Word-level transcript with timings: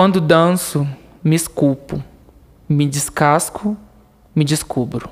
Quando 0.00 0.18
danço, 0.18 0.88
me 1.22 1.36
esculpo, 1.36 2.02
me 2.66 2.88
descasco, 2.88 3.76
me 4.34 4.46
descubro. 4.46 5.10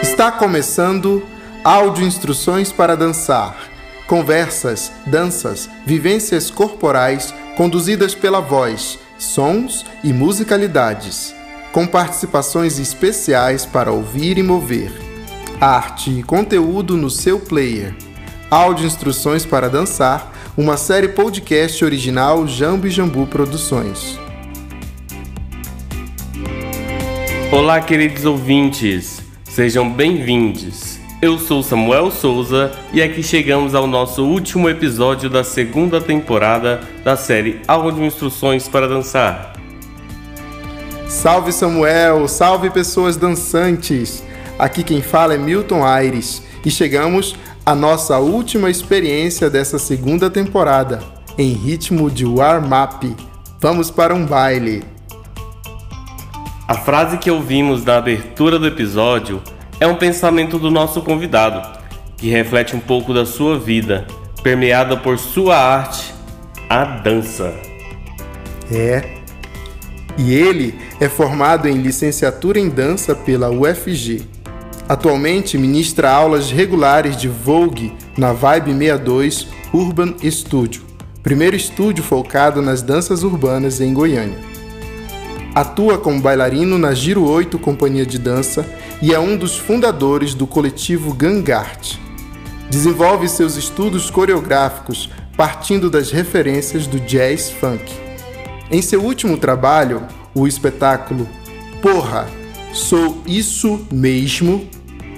Está 0.00 0.30
começando 0.30 1.20
Áudio 1.64 2.06
Instruções 2.06 2.70
para 2.70 2.96
Dançar. 2.96 3.56
Conversas, 4.06 4.92
danças, 5.04 5.68
vivências 5.84 6.48
corporais 6.48 7.34
conduzidas 7.56 8.14
pela 8.14 8.40
voz, 8.40 9.00
sons 9.18 9.84
e 10.04 10.12
musicalidades, 10.12 11.34
com 11.72 11.88
participações 11.88 12.78
especiais 12.78 13.66
para 13.66 13.90
ouvir 13.90 14.38
e 14.38 14.44
mover. 14.44 14.92
Arte 15.60 16.20
e 16.20 16.22
conteúdo 16.22 16.96
no 16.96 17.10
seu 17.10 17.40
player. 17.40 17.96
Áudio 18.48 18.86
Instruções 18.86 19.44
para 19.44 19.68
Dançar, 19.68 20.31
uma 20.56 20.76
série 20.76 21.08
podcast 21.08 21.82
original 21.82 22.46
Jambo 22.46 22.86
e 22.86 22.90
Jambu 22.90 23.26
Produções. 23.26 24.18
Olá, 27.50 27.80
queridos 27.80 28.26
ouvintes, 28.26 29.22
sejam 29.44 29.90
bem-vindos. 29.90 30.98
Eu 31.22 31.38
sou 31.38 31.62
Samuel 31.62 32.10
Souza 32.10 32.70
e 32.92 33.00
aqui 33.00 33.22
chegamos 33.22 33.74
ao 33.74 33.86
nosso 33.86 34.26
último 34.26 34.68
episódio 34.68 35.30
da 35.30 35.42
segunda 35.42 36.02
temporada 36.02 36.80
da 37.02 37.16
série 37.16 37.60
Áudio 37.66 38.04
Instruções 38.04 38.68
para 38.68 38.86
Dançar. 38.86 39.54
Salve 41.08 41.52
Samuel, 41.52 42.28
salve 42.28 42.68
pessoas 42.68 43.16
dançantes! 43.16 44.22
Aqui 44.58 44.82
quem 44.82 45.00
fala 45.00 45.34
é 45.34 45.38
Milton 45.38 45.82
Aires 45.82 46.42
e 46.64 46.70
chegamos 46.70 47.36
à 47.64 47.74
nossa 47.74 48.18
última 48.18 48.70
experiência 48.70 49.48
dessa 49.48 49.78
segunda 49.78 50.28
temporada, 50.28 51.00
em 51.38 51.52
ritmo 51.52 52.10
de 52.10 52.24
warm-up. 52.24 53.14
Vamos 53.60 53.90
para 53.90 54.14
um 54.14 54.26
baile! 54.26 54.84
A 56.66 56.74
frase 56.74 57.18
que 57.18 57.30
ouvimos 57.30 57.84
na 57.84 57.96
abertura 57.96 58.58
do 58.58 58.66
episódio 58.66 59.40
é 59.78 59.86
um 59.86 59.94
pensamento 59.94 60.58
do 60.58 60.70
nosso 60.70 61.02
convidado, 61.02 61.78
que 62.16 62.28
reflete 62.28 62.74
um 62.74 62.80
pouco 62.80 63.14
da 63.14 63.26
sua 63.26 63.58
vida, 63.58 64.06
permeada 64.42 64.96
por 64.96 65.18
sua 65.18 65.56
arte, 65.56 66.12
a 66.68 66.84
dança. 66.84 67.54
É. 68.72 69.18
E 70.18 70.34
ele 70.34 70.74
é 71.00 71.08
formado 71.08 71.68
em 71.68 71.74
licenciatura 71.74 72.58
em 72.58 72.68
dança 72.68 73.14
pela 73.14 73.50
UFG. 73.50 74.26
Atualmente 74.92 75.56
ministra 75.56 76.10
aulas 76.10 76.50
regulares 76.50 77.16
de 77.16 77.26
Vogue 77.26 77.94
na 78.14 78.34
Vibe 78.34 78.74
62 78.74 79.48
Urban 79.72 80.14
Studio, 80.30 80.82
primeiro 81.22 81.56
estúdio 81.56 82.04
focado 82.04 82.60
nas 82.60 82.82
danças 82.82 83.22
urbanas 83.22 83.80
em 83.80 83.94
Goiânia. 83.94 84.38
Atua 85.54 85.96
como 85.96 86.20
bailarino 86.20 86.76
na 86.76 86.92
Giro 86.92 87.26
8 87.26 87.58
Companhia 87.58 88.04
de 88.04 88.18
Dança 88.18 88.66
e 89.00 89.14
é 89.14 89.18
um 89.18 89.34
dos 89.34 89.56
fundadores 89.56 90.34
do 90.34 90.46
coletivo 90.46 91.14
Gangart. 91.14 91.94
Desenvolve 92.68 93.30
seus 93.30 93.56
estudos 93.56 94.10
coreográficos 94.10 95.08
partindo 95.34 95.88
das 95.88 96.10
referências 96.10 96.86
do 96.86 97.00
jazz 97.00 97.50
funk. 97.50 97.90
Em 98.70 98.82
seu 98.82 99.02
último 99.02 99.38
trabalho, 99.38 100.06
o 100.34 100.46
espetáculo 100.46 101.26
Porra, 101.80 102.28
Sou 102.74 103.22
Isso 103.26 103.86
Mesmo, 103.90 104.68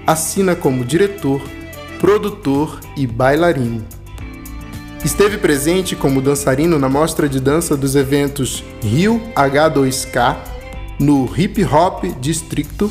assina 0.06 0.54
como 0.54 0.84
diretor, 0.84 1.40
produtor 1.98 2.80
e 2.96 3.06
bailarino. 3.06 3.84
Esteve 5.04 5.36
presente 5.36 5.94
como 5.94 6.22
dançarino 6.22 6.78
na 6.78 6.88
mostra 6.88 7.28
de 7.28 7.38
dança 7.38 7.76
dos 7.76 7.94
eventos 7.94 8.64
Rio 8.82 9.20
H2K, 9.34 10.36
no 10.98 11.30
Hip 11.36 11.62
Hop 11.64 12.04
Distrito, 12.20 12.90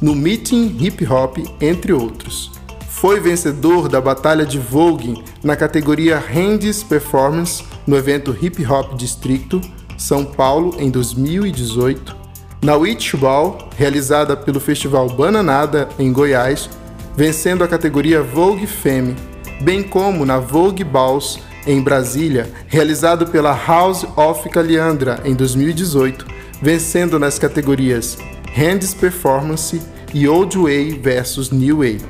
no 0.00 0.14
Meeting 0.14 0.76
Hip 0.80 1.06
Hop, 1.06 1.38
entre 1.60 1.92
outros. 1.92 2.50
Foi 2.88 3.20
vencedor 3.20 3.88
da 3.88 4.00
Batalha 4.00 4.46
de 4.46 4.58
Vogue 4.58 5.22
na 5.42 5.56
categoria 5.56 6.18
Hands 6.18 6.82
Performance 6.84 7.62
no 7.86 7.96
evento 7.96 8.36
Hip 8.40 8.64
Hop 8.64 8.94
Distrito, 8.96 9.60
São 9.98 10.24
Paulo, 10.24 10.76
em 10.78 10.90
2018 10.90 12.21
na 12.62 12.76
Witch 12.76 13.16
Ball, 13.16 13.68
realizada 13.76 14.36
pelo 14.36 14.60
Festival 14.60 15.08
Bananada 15.08 15.88
em 15.98 16.12
Goiás, 16.12 16.70
vencendo 17.16 17.64
a 17.64 17.68
categoria 17.68 18.22
Vogue 18.22 18.66
Femme, 18.66 19.16
bem 19.60 19.82
como 19.82 20.24
na 20.24 20.38
Vogue 20.38 20.84
Balls 20.84 21.40
em 21.66 21.80
Brasília, 21.82 22.50
realizado 22.68 23.26
pela 23.26 23.52
House 23.52 24.06
of 24.16 24.48
Caliandra 24.48 25.20
em 25.24 25.34
2018, 25.34 26.24
vencendo 26.60 27.18
nas 27.18 27.38
categorias 27.38 28.16
Hands 28.54 28.94
Performance 28.94 29.82
e 30.14 30.28
Old 30.28 30.56
Way 30.56 31.00
versus 31.00 31.50
New 31.50 31.78
Way. 31.78 32.00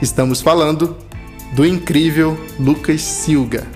Estamos 0.00 0.40
falando 0.40 0.96
do 1.54 1.64
incrível 1.64 2.38
Lucas 2.58 3.02
Silga. 3.02 3.66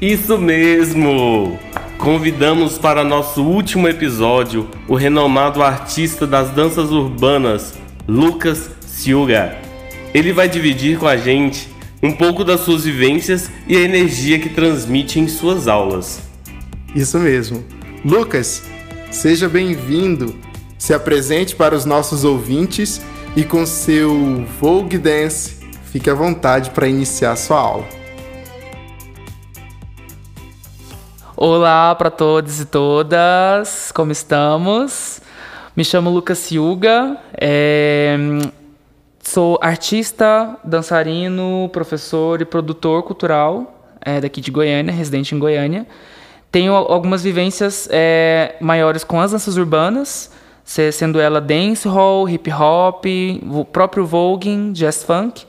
Isso 0.00 0.38
mesmo! 0.38 1.58
Convidamos 2.02 2.78
para 2.78 3.04
nosso 3.04 3.44
último 3.44 3.86
episódio 3.86 4.68
o 4.88 4.96
renomado 4.96 5.62
artista 5.62 6.26
das 6.26 6.50
danças 6.50 6.90
urbanas, 6.90 7.74
Lucas 8.08 8.70
Silga. 8.80 9.56
Ele 10.12 10.32
vai 10.32 10.48
dividir 10.48 10.98
com 10.98 11.06
a 11.06 11.16
gente 11.16 11.68
um 12.02 12.10
pouco 12.10 12.42
das 12.42 12.62
suas 12.62 12.82
vivências 12.82 13.48
e 13.68 13.76
a 13.76 13.80
energia 13.82 14.36
que 14.40 14.48
transmite 14.48 15.20
em 15.20 15.28
suas 15.28 15.68
aulas. 15.68 16.22
Isso 16.92 17.20
mesmo. 17.20 17.64
Lucas, 18.04 18.64
seja 19.12 19.48
bem-vindo. 19.48 20.34
Se 20.76 20.92
apresente 20.92 21.54
para 21.54 21.72
os 21.72 21.84
nossos 21.84 22.24
ouvintes 22.24 23.00
e 23.36 23.44
com 23.44 23.64
seu 23.64 24.44
Vogue 24.60 24.98
Dance, 24.98 25.58
fique 25.92 26.10
à 26.10 26.14
vontade 26.14 26.70
para 26.70 26.88
iniciar 26.88 27.36
sua 27.36 27.60
aula. 27.60 28.01
Olá 31.44 31.92
para 31.96 32.08
todos 32.08 32.60
e 32.60 32.64
todas, 32.64 33.90
como 33.90 34.12
estamos? 34.12 35.20
Me 35.74 35.84
chamo 35.84 36.08
Lucas 36.08 36.38
Silga, 36.38 37.16
é... 37.36 38.16
sou 39.20 39.58
artista, 39.60 40.56
dançarino, 40.62 41.68
professor 41.72 42.40
e 42.40 42.44
produtor 42.44 43.02
cultural 43.02 43.88
é, 44.00 44.20
daqui 44.20 44.40
de 44.40 44.52
Goiânia, 44.52 44.94
residente 44.94 45.34
em 45.34 45.40
Goiânia. 45.40 45.84
Tenho 46.48 46.76
algumas 46.76 47.24
vivências 47.24 47.88
é, 47.90 48.54
maiores 48.60 49.02
com 49.02 49.20
as 49.20 49.32
danças 49.32 49.56
urbanas, 49.56 50.30
sendo 50.64 51.18
ela 51.18 51.40
dancehall, 51.40 52.28
hip 52.28 52.52
hop, 52.52 53.04
o 53.50 53.64
próprio 53.64 54.06
voguing, 54.06 54.70
jazz 54.70 55.02
funk. 55.02 55.44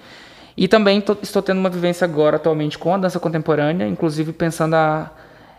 E 0.57 0.67
também 0.67 0.99
tô, 1.01 1.15
estou 1.21 1.43
tendo 1.43 1.59
uma 1.59 1.69
vivência 1.69 2.03
agora 2.03 2.37
atualmente 2.37 2.79
com 2.79 2.95
a 2.95 2.97
dança 2.97 3.19
contemporânea, 3.19 3.87
inclusive 3.87 4.33
pensando 4.33 4.73
a 4.73 5.11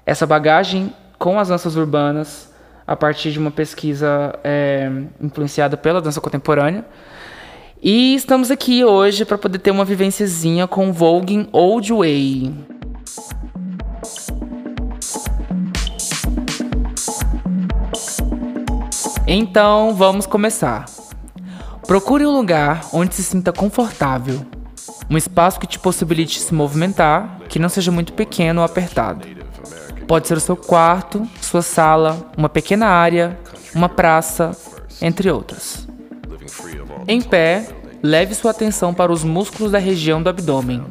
essa 0.06 0.26
bagagem 0.26 0.92
com 1.18 1.38
as 1.38 1.48
danças 1.48 1.76
urbanas 1.76 2.52
a 2.86 2.94
partir 2.94 3.32
de 3.32 3.38
uma 3.38 3.50
pesquisa 3.50 4.38
é, 4.44 4.90
influenciada 5.20 5.76
pela 5.76 6.00
dança 6.00 6.20
contemporânea. 6.20 6.84
E 7.82 8.14
estamos 8.14 8.50
aqui 8.50 8.84
hoje 8.84 9.24
para 9.24 9.38
poder 9.38 9.58
ter 9.58 9.70
uma 9.70 9.84
vivenciazinha 9.84 10.66
com 10.66 10.92
Voguing 10.92 11.48
Old 11.52 11.92
Way. 11.92 12.54
Então, 19.26 19.94
vamos 19.94 20.26
começar. 20.26 20.84
Procure 21.86 22.26
um 22.26 22.30
lugar 22.30 22.86
onde 22.92 23.14
se 23.14 23.22
sinta 23.22 23.52
confortável. 23.52 24.44
Um 25.08 25.16
espaço 25.16 25.60
que 25.60 25.66
te 25.66 25.78
possibilite 25.78 26.40
se 26.40 26.54
movimentar, 26.54 27.40
que 27.48 27.58
não 27.58 27.68
seja 27.68 27.90
muito 27.90 28.12
pequeno 28.12 28.60
ou 28.60 28.64
apertado. 28.64 29.43
Pode 30.06 30.28
ser 30.28 30.36
o 30.36 30.40
seu 30.40 30.56
quarto, 30.56 31.26
sua 31.40 31.62
sala, 31.62 32.30
uma 32.36 32.48
pequena 32.48 32.86
área, 32.86 33.38
uma 33.74 33.88
praça, 33.88 34.52
entre 35.00 35.30
outras. 35.30 35.86
Em 37.08 37.20
pé, 37.20 37.66
leve 38.02 38.34
sua 38.34 38.50
atenção 38.50 38.92
para 38.92 39.12
os 39.12 39.24
músculos 39.24 39.72
da 39.72 39.78
região 39.78 40.22
do 40.22 40.28
abdômen, 40.28 40.84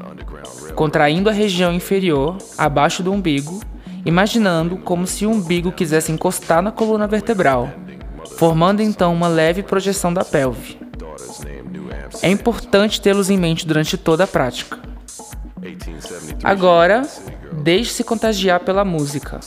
contraindo 0.76 1.30
a 1.30 1.34
região 1.34 1.74
inferior, 1.74 2.38
abaixo 2.58 3.04
do 3.04 3.12
umbigo, 3.12 3.62
imaginando 4.06 4.78
como 4.78 5.08
se 5.08 5.26
o 5.26 5.32
umbigo 5.32 5.72
quisesse 5.72 6.12
encostar 6.12 6.62
na 6.62 6.72
coluna 6.72 7.08
vertebral, 7.08 7.70
formando 8.38 8.82
então 8.82 9.14
uma 9.14 9.28
leve 9.28 9.64
projeção 9.64 10.14
da 10.14 10.26
pelve. 10.26 10.78
É 12.22 12.30
importante 12.30 13.02
tê-los 13.02 13.30
em 13.30 13.38
mente 13.38 13.66
durante 13.66 13.98
toda 13.98 14.24
a 14.24 14.28
prática. 14.28 14.80
Agora, 16.44 17.04
Deixe-se 17.64 18.04
contagiar 18.04 18.60
pela 18.60 18.84
música. 18.84 19.40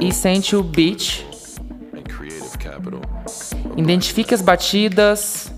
E 0.00 0.12
sente 0.12 0.56
o 0.56 0.64
beat. 0.64 1.24
Identifique 3.76 4.34
as 4.34 4.42
batidas. 4.42 5.52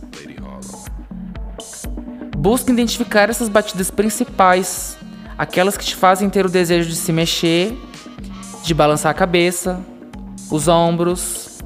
Busque 2.37 2.71
identificar 2.71 3.31
essas 3.31 3.49
batidas 3.49 3.91
principais, 3.91 4.99
aquelas 5.39 5.79
que 5.79 5.85
te 5.87 5.97
fazem 5.97 6.29
ter 6.29 6.45
o 6.45 6.51
desejo 6.51 6.91
de 6.91 6.95
se 6.95 7.11
mexer, 7.11 7.75
de 8.63 8.75
balançar 8.75 9.11
a 9.11 9.15
cabeça, 9.15 9.81
os 10.51 10.69
ombros. 10.69 11.59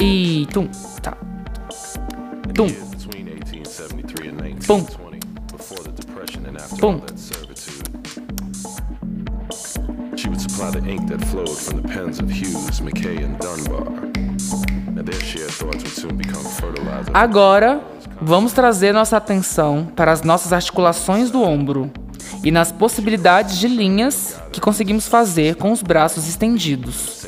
E 0.00 0.46
tum, 0.52 0.70
Tum. 2.56 2.68
Pum. 4.66 4.86
Pum. 6.80 7.02
She 10.16 10.28
would 10.30 10.40
supply 10.40 10.70
the 10.70 10.90
ink 10.90 11.06
that 11.10 11.22
flowed 11.26 11.50
from 11.50 11.82
the 11.82 11.88
pens 11.88 12.18
of 12.18 12.30
Hughes, 12.30 12.80
McKay 12.80 13.22
and 13.22 13.36
Dunbar. 13.40 13.86
Agora, 17.12 17.82
vamos 18.22 18.54
trazer 18.54 18.94
nossa 18.94 19.18
atenção 19.18 19.88
para 19.94 20.10
as 20.10 20.22
nossas 20.22 20.54
articulações 20.54 21.30
do 21.30 21.42
ombro 21.42 21.90
e 22.42 22.50
nas 22.50 22.72
possibilidades 22.72 23.58
de 23.58 23.68
linhas 23.68 24.34
que 24.50 24.62
conseguimos 24.62 25.06
fazer 25.06 25.56
com 25.56 25.72
os 25.72 25.82
braços 25.82 26.26
estendidos. 26.26 27.26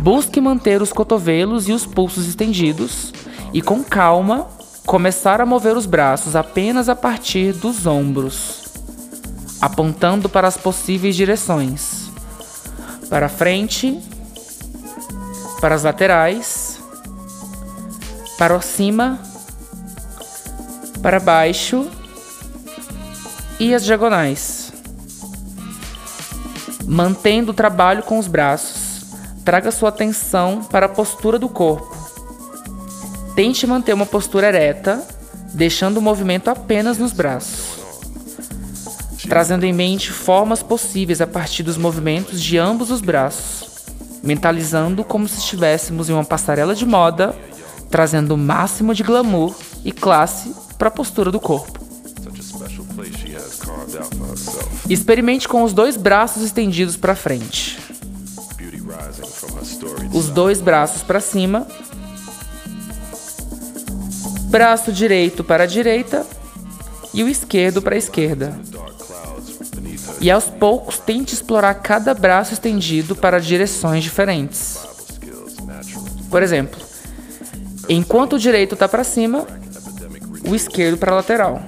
Busque 0.00 0.40
manter 0.40 0.80
os 0.80 0.94
cotovelos 0.94 1.68
e 1.68 1.72
os 1.72 1.84
pulsos 1.84 2.26
estendidos 2.26 3.12
e, 3.54 3.62
com 3.62 3.84
calma, 3.84 4.48
começar 4.84 5.40
a 5.40 5.46
mover 5.46 5.76
os 5.76 5.86
braços 5.86 6.34
apenas 6.34 6.88
a 6.88 6.96
partir 6.96 7.52
dos 7.52 7.86
ombros, 7.86 8.64
apontando 9.60 10.28
para 10.28 10.48
as 10.48 10.56
possíveis 10.56 11.14
direções: 11.14 12.10
para 13.08 13.28
frente, 13.28 14.02
para 15.60 15.76
as 15.76 15.84
laterais, 15.84 16.80
para 18.36 18.60
cima, 18.60 19.20
para 21.00 21.20
baixo 21.20 21.88
e 23.60 23.72
as 23.72 23.84
diagonais. 23.84 24.72
Mantendo 26.84 27.52
o 27.52 27.54
trabalho 27.54 28.02
com 28.02 28.18
os 28.18 28.26
braços, 28.26 29.14
traga 29.44 29.70
sua 29.70 29.90
atenção 29.90 30.60
para 30.64 30.86
a 30.86 30.88
postura 30.88 31.38
do 31.38 31.48
corpo 31.48 31.93
Tente 33.34 33.66
manter 33.66 33.92
uma 33.92 34.06
postura 34.06 34.46
ereta, 34.46 35.02
deixando 35.52 35.98
o 35.98 36.02
movimento 36.02 36.48
apenas 36.48 36.98
nos 36.98 37.12
braços, 37.12 37.80
trazendo 39.28 39.64
em 39.64 39.72
mente 39.72 40.12
formas 40.12 40.62
possíveis 40.62 41.20
a 41.20 41.26
partir 41.26 41.64
dos 41.64 41.76
movimentos 41.76 42.40
de 42.40 42.56
ambos 42.58 42.92
os 42.92 43.00
braços, 43.00 43.68
mentalizando 44.22 45.02
como 45.02 45.26
se 45.26 45.38
estivéssemos 45.38 46.08
em 46.08 46.12
uma 46.12 46.24
passarela 46.24 46.76
de 46.76 46.86
moda, 46.86 47.34
trazendo 47.90 48.34
o 48.34 48.38
máximo 48.38 48.94
de 48.94 49.02
glamour 49.02 49.52
e 49.84 49.90
classe 49.90 50.54
para 50.78 50.86
a 50.86 50.92
postura 50.92 51.32
do 51.32 51.40
corpo. 51.40 51.84
Experimente 54.88 55.48
com 55.48 55.64
os 55.64 55.72
dois 55.72 55.96
braços 55.96 56.44
estendidos 56.44 56.96
para 56.96 57.16
frente. 57.16 57.78
Os 60.12 60.28
dois 60.28 60.60
braços 60.60 61.02
para 61.02 61.20
cima 61.20 61.66
braço 64.54 64.92
direito 64.92 65.42
para 65.42 65.64
a 65.64 65.66
direita 65.66 66.24
e 67.12 67.24
o 67.24 67.28
esquerdo 67.28 67.82
para 67.82 67.96
a 67.96 67.98
esquerda. 67.98 68.56
E 70.20 70.30
aos 70.30 70.44
poucos 70.44 70.96
tente 70.96 71.34
explorar 71.34 71.74
cada 71.74 72.14
braço 72.14 72.52
estendido 72.52 73.16
para 73.16 73.40
direções 73.40 74.04
diferentes. 74.04 74.78
Por 76.30 76.40
exemplo, 76.40 76.80
enquanto 77.88 78.34
o 78.34 78.38
direito 78.38 78.74
está 78.74 78.86
para 78.86 79.02
cima, 79.02 79.44
o 80.48 80.54
esquerdo 80.54 80.98
para 80.98 81.10
a 81.10 81.16
lateral. 81.16 81.60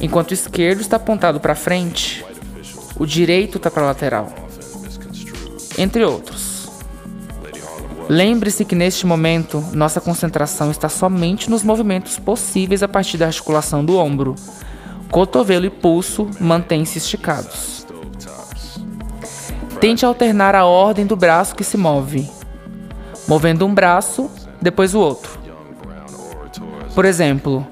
Enquanto 0.00 0.32
o 0.32 0.34
esquerdo 0.34 0.80
está 0.80 0.96
apontado 0.96 1.38
para 1.38 1.54
frente, 1.54 2.26
o 2.96 3.06
direito 3.06 3.58
está 3.58 3.70
para 3.70 3.84
a 3.84 3.86
lateral. 3.86 4.34
Entre 5.78 6.02
outros. 6.02 6.51
Lembre-se 8.08 8.64
que 8.64 8.74
neste 8.74 9.06
momento 9.06 9.64
nossa 9.72 10.00
concentração 10.00 10.70
está 10.70 10.88
somente 10.88 11.50
nos 11.50 11.62
movimentos 11.62 12.18
possíveis 12.18 12.82
a 12.82 12.88
partir 12.88 13.16
da 13.16 13.26
articulação 13.26 13.84
do 13.84 13.96
ombro. 13.96 14.34
Cotovelo 15.10 15.66
e 15.66 15.70
pulso 15.70 16.28
mantêm-se 16.40 16.98
esticados. 16.98 17.86
Tente 19.80 20.04
alternar 20.04 20.54
a 20.54 20.64
ordem 20.64 21.06
do 21.06 21.16
braço 21.16 21.54
que 21.54 21.64
se 21.64 21.76
move, 21.76 22.28
movendo 23.26 23.66
um 23.66 23.74
braço, 23.74 24.30
depois 24.60 24.94
o 24.94 25.00
outro. 25.00 25.38
Por 26.94 27.04
exemplo, 27.04 27.66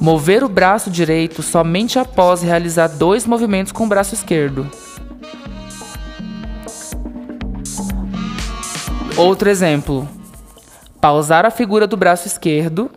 mover 0.00 0.44
o 0.44 0.48
braço 0.48 0.90
direito 0.90 1.42
somente 1.42 1.98
após 1.98 2.42
realizar 2.42 2.88
dois 2.88 3.26
movimentos 3.26 3.72
com 3.72 3.84
o 3.84 3.88
braço 3.88 4.14
esquerdo. 4.14 4.70
Outro 9.16 9.48
exemplo: 9.48 10.08
pausar 11.00 11.46
a 11.46 11.50
figura 11.50 11.86
do 11.86 11.96
braço 11.96 12.26
esquerdo, 12.26 12.90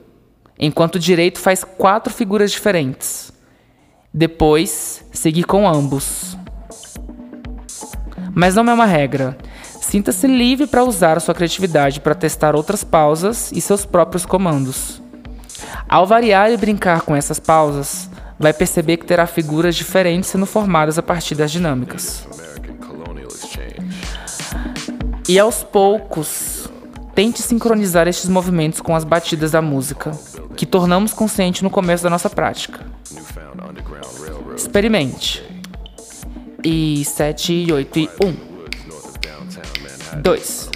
enquanto 0.57 0.95
o 0.95 0.99
direito 0.99 1.39
faz 1.39 1.63
quatro 1.63 2.11
figuras 2.11 2.51
diferentes. 2.51 3.31
Depois, 4.11 5.05
seguir 5.11 5.43
com 5.43 5.67
ambos. 5.67 6.35
Mas 8.33 8.55
não 8.55 8.67
é 8.67 8.73
uma 8.73 8.85
regra. 8.85 9.37
Sinta-se 9.79 10.25
livre 10.27 10.65
para 10.65 10.83
usar 10.83 11.17
a 11.17 11.19
sua 11.19 11.35
criatividade 11.35 12.01
para 12.01 12.15
testar 12.15 12.55
outras 12.55 12.83
pausas 12.83 13.51
e 13.51 13.61
seus 13.61 13.85
próprios 13.85 14.25
comandos. 14.25 15.01
Ao 15.87 16.05
variar 16.05 16.51
e 16.51 16.57
brincar 16.57 17.01
com 17.01 17.15
essas 17.15 17.39
pausas, 17.39 18.09
vai 18.39 18.53
perceber 18.53 18.97
que 18.97 19.05
terá 19.05 19.27
figuras 19.27 19.75
diferentes 19.75 20.29
sendo 20.29 20.45
formadas 20.45 20.97
a 20.97 21.03
partir 21.03 21.35
das 21.35 21.51
dinâmicas. 21.51 22.27
E 25.29 25.37
aos 25.37 25.61
poucos, 25.61 26.69
tente 27.13 27.41
sincronizar 27.41 28.07
estes 28.07 28.29
movimentos 28.29 28.79
com 28.79 28.95
as 28.95 29.03
batidas 29.03 29.51
da 29.51 29.61
música, 29.61 30.11
que 30.55 30.65
tornamos 30.65 31.13
consciente 31.13 31.63
no 31.63 31.69
começo 31.69 32.01
da 32.01 32.09
nossa 32.09 32.29
prática. 32.29 32.85
Experimente. 34.55 35.43
E 36.63 37.03
7, 37.03 37.51
e 37.51 37.73
8 37.73 37.99
e 37.99 38.09
1. 38.23 40.21
2. 40.21 40.69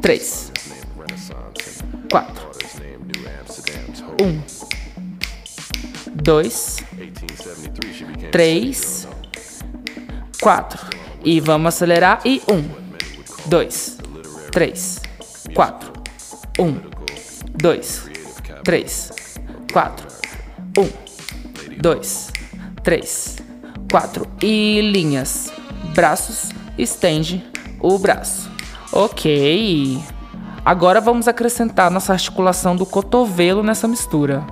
3. 0.00 0.52
4. 2.10 2.50
1. 4.22 4.42
2. 6.14 6.76
3. 8.32 9.08
4. 10.40 10.86
E 11.22 11.40
vamos 11.40 11.68
acelerar. 11.68 12.22
E 12.24 12.40
1 12.48 12.83
dois, 13.46 13.98
três, 14.50 15.00
quatro, 15.54 15.92
um, 16.58 16.76
dois, 17.54 18.08
três, 18.62 19.12
quatro, 19.72 20.06
um, 20.78 20.88
dois, 21.80 22.32
três, 22.82 23.36
quatro. 23.90 24.26
E 24.42 24.80
linhas, 24.80 25.52
braços, 25.94 26.50
estende 26.78 27.44
o 27.80 27.98
braço. 27.98 28.50
Ok. 28.92 30.00
Agora 30.64 31.00
vamos 31.00 31.28
acrescentar 31.28 31.90
nossa 31.90 32.14
articulação 32.14 32.74
do 32.74 32.86
cotovelo 32.86 33.62
nessa 33.62 33.86
mistura. 33.86 34.44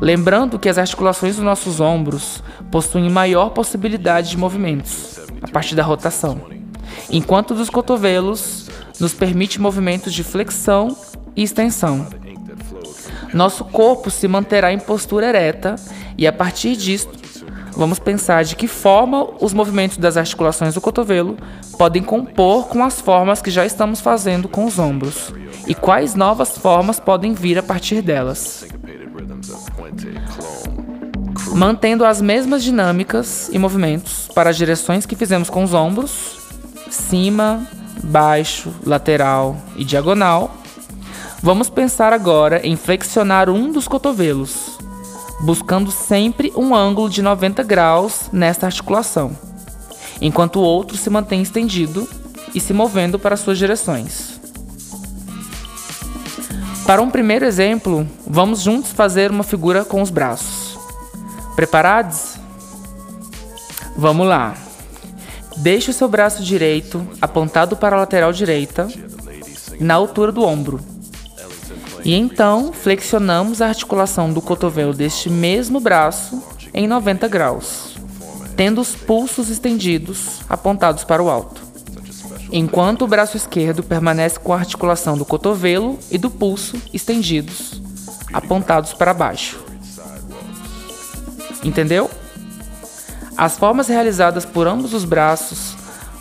Lembrando 0.00 0.58
que 0.58 0.68
as 0.68 0.78
articulações 0.78 1.36
dos 1.36 1.44
nossos 1.44 1.80
ombros 1.80 2.42
possuem 2.70 3.10
maior 3.10 3.50
possibilidade 3.50 4.30
de 4.30 4.38
movimentos 4.38 5.18
a 5.42 5.48
partir 5.48 5.74
da 5.74 5.82
rotação 5.82 6.59
enquanto 7.10 7.54
dos 7.54 7.70
cotovelos 7.70 8.68
nos 8.98 9.14
permite 9.14 9.60
movimentos 9.60 10.12
de 10.12 10.22
flexão 10.22 10.96
e 11.34 11.42
extensão. 11.42 12.06
Nosso 13.32 13.64
corpo 13.64 14.10
se 14.10 14.26
manterá 14.26 14.72
em 14.72 14.78
postura 14.78 15.28
ereta 15.28 15.76
e 16.18 16.26
a 16.26 16.32
partir 16.32 16.76
disso, 16.76 17.08
vamos 17.76 17.98
pensar 17.98 18.44
de 18.44 18.56
que 18.56 18.66
forma 18.66 19.28
os 19.40 19.52
movimentos 19.52 19.96
das 19.96 20.16
articulações 20.16 20.74
do 20.74 20.80
cotovelo 20.80 21.36
podem 21.78 22.02
compor 22.02 22.66
com 22.66 22.84
as 22.84 23.00
formas 23.00 23.40
que 23.40 23.50
já 23.50 23.64
estamos 23.64 24.00
fazendo 24.00 24.48
com 24.48 24.66
os 24.66 24.78
ombros 24.78 25.32
e 25.66 25.74
quais 25.74 26.14
novas 26.14 26.58
formas 26.58 26.98
podem 26.98 27.32
vir 27.32 27.58
a 27.58 27.62
partir 27.62 28.02
delas. 28.02 28.66
Mantendo 31.54 32.04
as 32.04 32.20
mesmas 32.20 32.62
dinâmicas 32.62 33.48
e 33.52 33.58
movimentos 33.58 34.28
para 34.34 34.50
as 34.50 34.56
direções 34.56 35.06
que 35.06 35.16
fizemos 35.16 35.48
com 35.48 35.64
os 35.64 35.74
ombros, 35.74 36.39
cima, 36.90 37.66
baixo, 38.02 38.72
lateral 38.84 39.56
e 39.76 39.84
diagonal, 39.84 40.54
vamos 41.42 41.70
pensar 41.70 42.12
agora 42.12 42.66
em 42.66 42.76
flexionar 42.76 43.48
um 43.48 43.70
dos 43.70 43.88
cotovelos, 43.88 44.78
buscando 45.40 45.90
sempre 45.90 46.52
um 46.56 46.74
ângulo 46.74 47.08
de 47.08 47.22
90 47.22 47.62
graus 47.62 48.28
nesta 48.32 48.66
articulação, 48.66 49.36
enquanto 50.20 50.56
o 50.56 50.62
outro 50.62 50.96
se 50.96 51.08
mantém 51.08 51.42
estendido 51.42 52.08
e 52.54 52.60
se 52.60 52.72
movendo 52.72 53.18
para 53.18 53.36
suas 53.36 53.58
direções. 53.58 54.40
Para 56.86 57.02
um 57.02 57.10
primeiro 57.10 57.44
exemplo, 57.44 58.06
vamos 58.26 58.62
juntos 58.62 58.90
fazer 58.90 59.30
uma 59.30 59.44
figura 59.44 59.84
com 59.84 60.02
os 60.02 60.10
braços. 60.10 60.76
Preparados? 61.54 62.34
Vamos 63.96 64.26
lá. 64.26 64.56
Deixe 65.60 65.90
o 65.90 65.94
seu 65.94 66.08
braço 66.08 66.42
direito 66.42 67.06
apontado 67.20 67.76
para 67.76 67.94
a 67.94 68.00
lateral 68.00 68.32
direita, 68.32 68.88
na 69.78 69.92
altura 69.94 70.32
do 70.32 70.42
ombro. 70.42 70.80
E 72.02 72.14
então 72.14 72.72
flexionamos 72.72 73.60
a 73.60 73.66
articulação 73.66 74.32
do 74.32 74.40
cotovelo 74.40 74.94
deste 74.94 75.28
mesmo 75.28 75.78
braço 75.78 76.42
em 76.72 76.88
90 76.88 77.28
graus, 77.28 77.94
tendo 78.56 78.80
os 78.80 78.96
pulsos 78.96 79.50
estendidos 79.50 80.40
apontados 80.48 81.04
para 81.04 81.22
o 81.22 81.28
alto. 81.28 81.60
Enquanto 82.50 83.02
o 83.02 83.06
braço 83.06 83.36
esquerdo 83.36 83.82
permanece 83.82 84.40
com 84.40 84.54
a 84.54 84.58
articulação 84.58 85.16
do 85.16 85.26
cotovelo 85.26 85.98
e 86.10 86.16
do 86.16 86.30
pulso 86.30 86.80
estendidos, 86.90 87.82
apontados 88.32 88.94
para 88.94 89.12
baixo. 89.12 89.60
Entendeu? 91.62 92.10
As 93.40 93.56
formas 93.56 93.88
realizadas 93.88 94.44
por 94.44 94.68
ambos 94.68 94.92
os 94.92 95.06
braços 95.06 95.74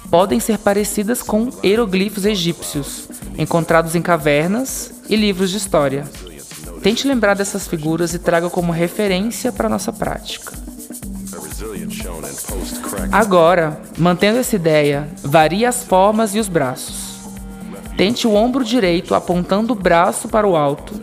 podem 0.10 0.40
ser 0.40 0.58
parecidas 0.58 1.22
com 1.22 1.50
hieroglifos 1.62 2.24
egípcios, 2.24 3.10
encontrados 3.38 3.94
em 3.94 4.02
cavernas 4.02 4.94
e 5.10 5.18
livros 5.18 5.52
de 5.52 5.58
história. 5.58 6.06
Tente 6.82 7.06
lembrar 7.06 7.34
dessas 7.34 7.68
figuras 7.68 8.14
e 8.14 8.20
traga 8.20 8.50
como 8.50 8.72
referência 8.72 9.52
para 9.52 9.68
nossa 9.68 9.92
prática. 9.92 10.54
Agora, 13.12 13.82
mantendo 13.98 14.40
essa 14.40 14.56
ideia, 14.56 15.10
varie 15.22 15.66
as 15.66 15.84
formas 15.84 16.34
e 16.34 16.40
os 16.40 16.48
braços. 16.48 17.20
Tente 17.98 18.28
o 18.28 18.34
ombro 18.34 18.64
direito 18.64 19.14
apontando 19.14 19.74
o 19.74 19.76
braço 19.76 20.30
para 20.30 20.48
o 20.48 20.56
alto, 20.56 20.98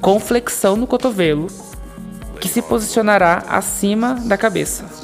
com 0.00 0.18
flexão 0.18 0.74
no 0.74 0.88
cotovelo, 0.88 1.46
que 2.40 2.48
se 2.48 2.60
posicionará 2.60 3.44
acima 3.48 4.14
da 4.14 4.36
cabeça 4.36 4.99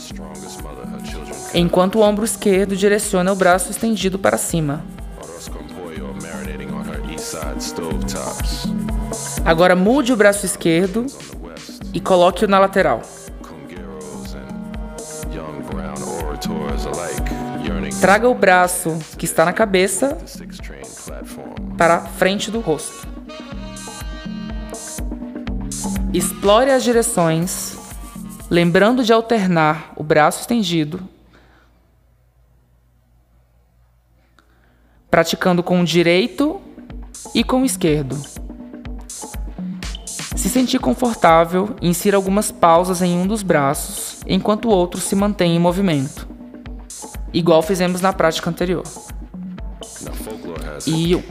enquanto 1.55 1.97
o 1.97 2.03
ombro 2.03 2.25
esquerdo 2.25 2.77
direciona 2.77 3.33
o 3.33 3.37
braço 3.37 3.71
estendido 3.71 4.19
para 4.19 4.37
cima. 4.37 4.85
Agora 9.45 9.77
mude 9.77 10.13
o 10.13 10.17
braço 10.17 10.45
esquerdo 10.45 11.07
e 11.93 12.01
coloque-o 12.01 12.49
na 12.49 12.59
lateral. 12.59 13.03
Traga 18.01 18.29
o 18.29 18.35
braço 18.35 18.99
que 19.17 19.25
está 19.25 19.45
na 19.45 19.53
cabeça 19.53 20.19
para 21.77 21.97
a 21.97 22.01
frente 22.01 22.51
do 22.51 22.61
rosto. 22.61 23.07
Explore 26.13 26.71
as 26.71 26.83
direções, 26.83 27.77
lembrando 28.51 29.05
de 29.05 29.13
alternar 29.13 29.93
o 29.97 30.03
braço 30.03 30.41
estendido 30.41 31.16
praticando 35.11 35.63
com 35.63 35.81
o 35.81 35.85
direito 35.85 36.61
e 37.35 37.43
com 37.43 37.63
o 37.63 37.65
esquerdo. 37.65 38.17
Se 40.37 40.49
sentir 40.49 40.79
confortável, 40.79 41.75
insira 41.81 42.17
algumas 42.17 42.51
pausas 42.53 43.03
em 43.03 43.17
um 43.17 43.27
dos 43.27 43.43
braços, 43.43 44.21
enquanto 44.27 44.67
o 44.67 44.71
outro 44.71 45.01
se 45.01 45.15
mantém 45.17 45.57
em 45.57 45.59
movimento, 45.59 46.29
igual 47.33 47.63
fizemos 47.63 48.01
na 48.01 48.13
prática 48.13 48.51
anterior. 48.51 48.85
E 50.87 51.17
um. 51.17 51.23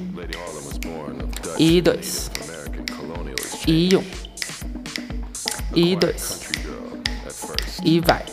E 1.57 1.81
dois. 1.81 2.31
E 3.67 3.95
um. 3.95 4.03
E 5.73 5.95
dois. 5.95 6.41
E 7.83 7.99
vai. 7.99 8.25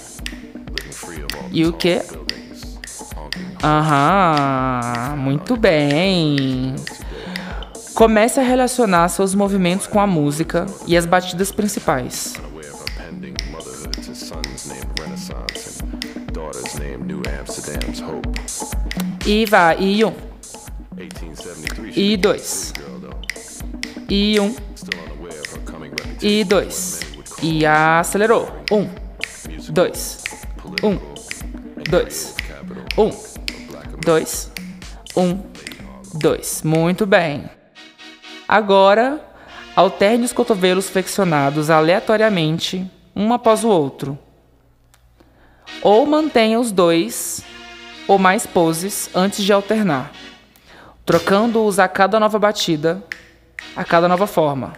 E 1.51 1.67
o 1.67 1.73
que? 1.75 2.01
Aham, 3.63 5.15
muito 5.19 5.57
bem. 5.57 6.75
Comece 7.95 8.41
a 8.41 8.43
relacionar 8.43 9.09
seus 9.09 9.37
movimentos 9.37 9.87
com 9.87 10.01
a 10.01 10.07
música 10.07 10.67
e 10.85 10.97
as 10.97 11.07
batidas 11.07 11.53
principais. 11.53 12.35
E 19.25 19.47
vai, 19.47 19.77
e 19.79 20.05
um. 20.05 20.15
E 21.95 22.17
dois. 22.17 22.73
E 24.09 24.41
um. 24.41 24.57
E 26.21 26.43
dois. 26.43 27.01
E 27.41 27.65
acelerou. 27.65 28.49
Um. 28.73 28.89
Dois. 29.71 30.25
Um. 30.83 30.99
Dois. 31.89 32.35
Um 32.99 33.32
dois, 34.03 34.51
um, 35.17 35.41
dois. 36.15 36.63
Muito 36.63 37.07
bem. 37.07 37.49
Agora, 38.47 39.21
alterne 39.75 40.25
os 40.25 40.33
cotovelos 40.33 40.91
flexionados 40.91 41.71
aleatoriamente, 41.71 42.91
um 43.15 43.33
após 43.33 43.65
o 43.65 43.69
outro. 43.69 44.19
Ou 45.83 46.05
mantenha 46.05 46.61
os 46.61 46.71
dois 46.71 47.43
ou 48.07 48.19
mais 48.19 48.47
poses 48.47 49.09
antes 49.15 49.45
de 49.45 49.53
alternar, 49.53 50.13
trocando-os 51.07 51.79
a 51.79 51.89
cada 51.89 52.19
nova 52.21 52.39
batida, 52.39 53.03
a 53.75 53.85
cada 53.85 54.09
nova 54.09 54.27
forma. 54.27 54.75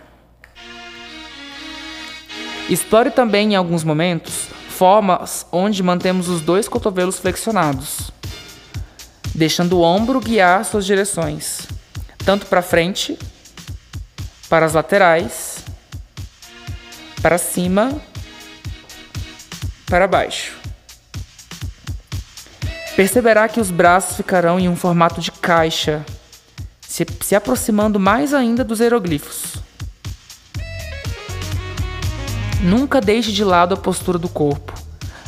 Explore 2.69 3.11
também 3.11 3.52
em 3.52 3.57
alguns 3.57 3.85
momentos 3.85 4.49
formas 4.69 5.47
onde 5.52 5.83
mantemos 5.83 6.28
os 6.28 6.40
dois 6.40 6.69
cotovelos 6.69 7.19
flexionados 7.19 8.13
deixando 9.34 9.78
o 9.78 9.82
ombro 9.82 10.20
guiar 10.20 10.64
suas 10.64 10.86
direções, 10.86 11.66
tanto 12.24 12.46
para 12.46 12.62
frente, 12.62 13.18
para 14.48 14.64
as 14.64 14.74
laterais, 14.74 15.64
para 17.20 17.36
cima, 17.36 18.00
para 19.86 20.06
baixo. 20.06 20.56
Perceberá 22.94 23.48
que 23.48 23.60
os 23.60 23.72
braços 23.72 24.16
ficarão 24.16 24.60
em 24.60 24.68
um 24.68 24.76
formato 24.76 25.20
de 25.20 25.32
caixa, 25.32 26.06
se, 26.80 27.04
se 27.22 27.34
aproximando 27.34 27.98
mais 27.98 28.32
ainda 28.32 28.62
dos 28.62 28.78
hieroglifos. 28.78 29.54
Nunca 32.62 33.00
deixe 33.00 33.32
de 33.32 33.42
lado 33.42 33.74
a 33.74 33.76
postura 33.76 34.16
do 34.16 34.28
corpo, 34.28 34.72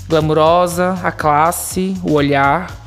glamurosa, 0.08 0.92
a 1.02 1.10
classe, 1.10 1.96
o 2.04 2.12
olhar 2.12 2.85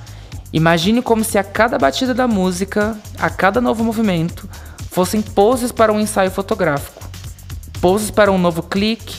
Imagine 0.52 1.02
como 1.02 1.24
se 1.24 1.38
a 1.38 1.44
cada 1.44 1.78
batida 1.78 2.14
da 2.14 2.28
música, 2.28 2.98
a 3.20 3.30
cada 3.30 3.62
novo 3.62 3.84
movimento, 3.84 4.50
fossem 4.90 5.22
poses 5.22 5.72
para 5.72 5.94
um 5.94 6.00
ensaio 6.00 6.32
fotográfico, 6.32 7.08
poses 7.80 8.10
para 8.10 8.32
um 8.32 8.38
novo 8.38 8.64
clique, 8.64 9.16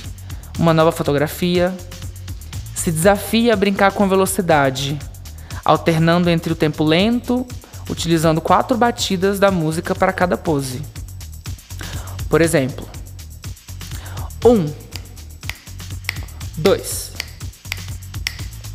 uma 0.59 0.75
nova 0.75 0.91
fotografia. 0.91 1.73
Se 2.75 2.91
desafie 2.91 3.51
a 3.51 3.57
brincar 3.57 3.93
com 3.93 4.09
velocidade, 4.09 4.99
alternando 5.65 6.29
entre 6.29 6.53
o 6.53 6.57
tempo 6.57 6.83
lento, 6.83 7.47
utilizando 7.89 8.41
quatro 8.41 8.77
batidas 8.77 9.39
da 9.39 9.51
música 9.53 9.95
para 9.95 10.13
cada 10.13 10.37
pose. 10.37 10.83
Por 12.29 12.41
exemplo, 12.41 12.89
um, 14.45 14.67
dois, 16.57 17.13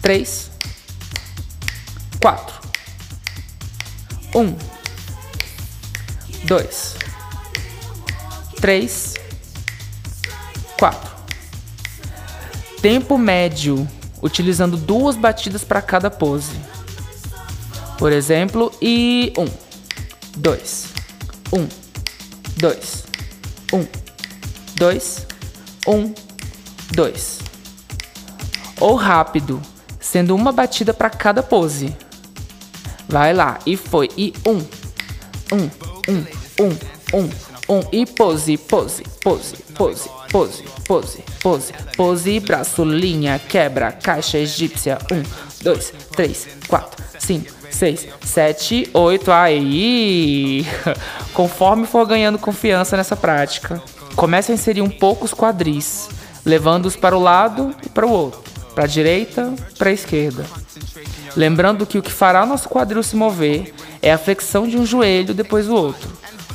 três 0.02 0.55
quatro, 2.26 2.60
um, 4.34 4.56
dois, 6.44 6.96
três, 8.60 9.14
quatro. 10.80 11.14
Tempo 12.82 13.16
médio, 13.20 13.88
utilizando 14.24 14.76
duas 14.76 15.16
batidas 15.16 15.64
para 15.64 15.84
cada 15.84 16.10
pose. 16.10 16.60
Por 18.00 18.12
exemplo, 18.12 18.74
e 18.82 19.32
um, 19.38 19.46
dois, 20.36 20.88
um, 21.54 21.68
dois, 22.58 23.04
um, 23.72 23.86
dois, 24.74 25.28
um, 25.88 26.12
dois. 26.90 27.38
Ou 28.82 28.96
rápido, 28.96 29.62
sendo 30.00 30.34
uma 30.34 30.52
batida 30.52 30.92
para 30.92 31.12
cada 31.12 31.44
pose. 31.44 31.96
Vai 33.08 33.34
lá. 33.34 33.60
E 33.66 33.78
foi. 33.78 34.10
E 34.18 34.34
um. 34.46 34.58
Um. 35.52 35.70
Um. 36.08 36.26
Um. 36.62 36.78
Um. 37.14 37.30
Um. 37.68 37.82
E 37.92 38.06
pose, 38.06 38.58
pose, 38.58 39.04
pose, 39.24 39.56
pose, 39.74 40.10
pose, 40.32 40.64
pose, 40.88 41.24
pose, 41.42 41.74
pose, 41.98 42.40
braço, 42.40 42.84
linha, 42.84 43.40
quebra, 43.40 43.92
caixa 43.92 44.38
egípcia. 44.38 45.00
Um, 45.12 45.24
dois, 45.64 45.92
três, 46.12 46.48
quatro, 46.68 47.04
cinco, 47.18 47.52
seis, 47.72 48.08
sete, 48.24 48.90
oito. 48.94 49.32
Aí! 49.32 50.66
Conforme 51.34 51.88
for 51.88 52.06
ganhando 52.06 52.38
confiança 52.38 52.96
nessa 52.96 53.16
prática, 53.16 53.82
comece 54.16 54.52
a 54.52 54.56
inserir 54.56 54.82
um 54.82 54.90
pouco 54.90 55.26
os 55.26 55.34
quadris, 55.34 56.08
levando-os 56.46 56.96
para 56.96 57.18
o 57.18 57.22
lado 57.22 57.76
e 57.84 57.90
para 57.90 58.06
o 58.06 58.12
outro, 58.12 58.52
para 58.76 58.84
a 58.84 58.88
direita, 58.88 59.54
para 59.78 59.90
a 59.90 59.94
esquerda. 59.94 60.46
Lembrando 61.36 61.86
que 61.86 61.98
o 61.98 62.02
que 62.02 62.12
fará 62.12 62.46
nosso 62.46 62.70
quadril 62.70 63.04
se 63.04 63.16
mover 63.16 63.74
é 64.02 64.14
a 64.14 64.18
flexão 64.18 64.68
de 64.68 64.78
um 64.78 64.86
joelho 64.86 65.34
depois 65.34 65.68
do 65.68 65.76
outro, 65.76 66.10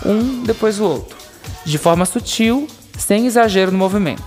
um 0.05 0.43
depois 0.43 0.79
do 0.79 0.85
outro, 0.85 1.17
de 1.65 1.77
forma 1.77 2.07
sutil, 2.07 2.67
sem 2.97 3.27
exagero 3.27 3.71
no 3.71 3.79
movimento. 3.79 4.23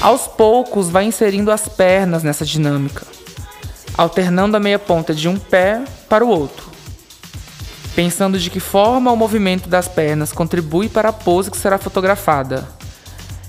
Aos 0.00 0.26
poucos, 0.26 0.88
vai 0.88 1.04
inserindo 1.04 1.50
as 1.50 1.68
pernas 1.68 2.22
nessa 2.22 2.46
dinâmica, 2.46 3.06
alternando 3.96 4.56
a 4.56 4.60
meia 4.60 4.78
ponta 4.78 5.14
de 5.14 5.28
um 5.28 5.38
pé 5.38 5.84
para 6.08 6.24
o 6.24 6.28
outro, 6.28 6.70
pensando 7.94 8.38
de 8.38 8.48
que 8.48 8.58
forma 8.58 9.12
o 9.12 9.16
movimento 9.16 9.68
das 9.68 9.86
pernas 9.86 10.32
contribui 10.32 10.88
para 10.88 11.10
a 11.10 11.12
pose 11.12 11.50
que 11.50 11.56
será 11.58 11.76
fotografada, 11.76 12.66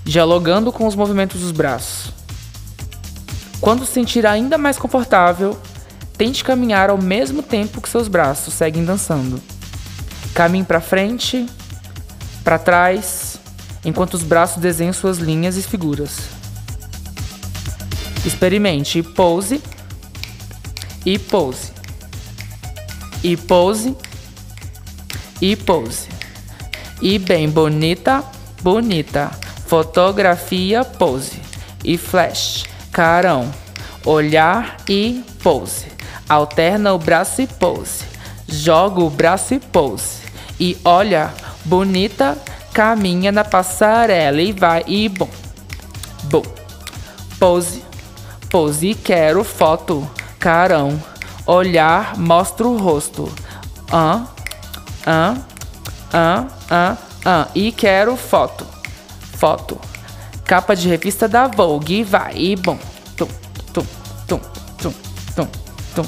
dialogando 0.04 0.72
com 0.72 0.86
os 0.86 0.96
movimentos 0.96 1.40
dos 1.42 1.52
braços. 1.52 2.23
Quando 3.64 3.86
se 3.86 3.94
sentir 3.94 4.26
ainda 4.26 4.58
mais 4.58 4.78
confortável, 4.78 5.58
tente 6.18 6.44
caminhar 6.44 6.90
ao 6.90 7.02
mesmo 7.02 7.42
tempo 7.42 7.80
que 7.80 7.88
seus 7.88 8.10
braços 8.10 8.54
seguem 8.54 8.84
dançando. 8.84 9.42
Caminhe 10.34 10.66
para 10.66 10.82
frente, 10.82 11.46
para 12.44 12.60
trás, 12.60 13.38
enquanto 13.86 14.16
os 14.16 14.24
braços 14.24 14.62
desenham 14.62 14.92
suas 14.92 15.18
linhas 15.18 15.56
e 15.56 15.62
figuras. 15.62 16.18
Experimente 18.26 19.00
e 19.00 19.02
pose. 19.02 19.62
E 21.06 21.18
pose. 21.18 21.72
E 23.24 23.38
pose. 23.38 23.96
E 25.42 25.56
pose. 25.56 26.10
E 27.02 27.18
bem 27.18 27.50
bonita, 27.50 28.26
bonita. 28.62 29.32
Fotografia, 29.68 30.84
pose. 30.84 31.42
E 31.82 31.98
flash, 31.98 32.66
carão. 32.94 33.52
Olhar 34.06 34.78
e 34.88 35.24
pose. 35.42 35.88
Alterna 36.30 36.94
o 36.94 37.00
braço 37.00 37.42
e 37.42 37.48
pose. 37.48 38.06
Joga 38.48 39.02
o 39.02 39.10
braço 39.10 39.54
e 39.54 39.60
pose. 39.60 40.22
E 40.60 40.78
olha, 40.86 41.34
bonita, 41.66 42.38
caminha 42.72 43.32
na 43.32 43.44
passarela 43.44 44.42
e 44.42 44.52
vai 44.54 44.84
e 44.88 45.10
bom. 45.10 45.30
Bom. 46.26 46.44
Pose 47.40 47.84
Pose, 48.54 48.94
quero 48.94 49.44
foto. 49.44 50.08
Carão. 50.38 51.02
Olhar, 51.48 52.16
mostra 52.20 52.68
o 52.68 52.78
rosto. 52.78 53.28
Ah, 53.92 54.28
ah, 55.08 55.38
ah, 56.14 56.48
ah, 56.70 56.98
ah. 57.26 57.48
E 57.56 57.72
quero 57.72 58.16
foto. 58.16 58.64
Foto. 59.40 59.82
Capa 60.46 60.76
de 60.76 60.88
revista 60.88 61.28
da 61.28 61.48
Vogue. 61.48 62.04
Vai 62.04 62.36
e 62.36 62.56
bom. 62.56 62.78
Tum, 63.16 63.28
tum, 63.74 63.86
tum, 64.28 64.40
tum, 64.78 64.94
tum, 65.36 65.48
tum. 65.96 66.06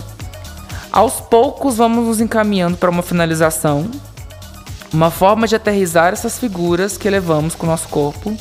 Aos 0.91 1.19
poucos 1.19 1.77
vamos 1.77 2.05
nos 2.05 2.21
encaminhando 2.21 2.77
para 2.77 2.89
uma 2.89 3.03
finalização. 3.03 3.89
Uma 4.93 5.11
forma 5.11 5.47
de 5.47 5.55
aterrizar 5.55 6.13
essas 6.13 6.37
figuras 6.37 6.97
que 6.97 7.09
levamos 7.09 7.55
com 7.55 7.65
o 7.65 7.69
nosso 7.69 7.87
corpo. 7.89 8.35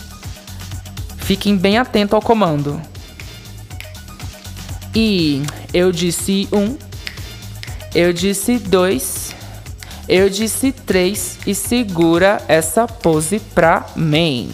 Fiquem 1.18 1.56
bem 1.56 1.78
atentos 1.78 2.14
ao 2.14 2.22
comando. 2.22 2.80
E 4.94 5.42
eu 5.72 5.90
disse 5.90 6.48
um, 6.52 6.76
eu 7.94 8.12
disse 8.12 8.58
dois, 8.58 9.34
eu 10.08 10.28
disse 10.28 10.70
três 10.70 11.38
e 11.46 11.54
segura 11.54 12.40
essa 12.46 12.86
pose 12.86 13.40
pra 13.40 13.86
mim. 13.96 14.50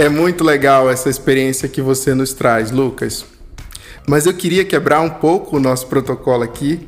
É 0.00 0.08
muito 0.08 0.42
legal 0.42 0.88
essa 0.88 1.10
experiência 1.10 1.68
que 1.68 1.82
você 1.82 2.14
nos 2.14 2.32
traz, 2.32 2.70
Lucas. 2.70 3.26
Mas 4.08 4.24
eu 4.24 4.32
queria 4.32 4.64
quebrar 4.64 5.02
um 5.02 5.10
pouco 5.10 5.58
o 5.58 5.60
nosso 5.60 5.88
protocolo 5.88 6.42
aqui 6.42 6.80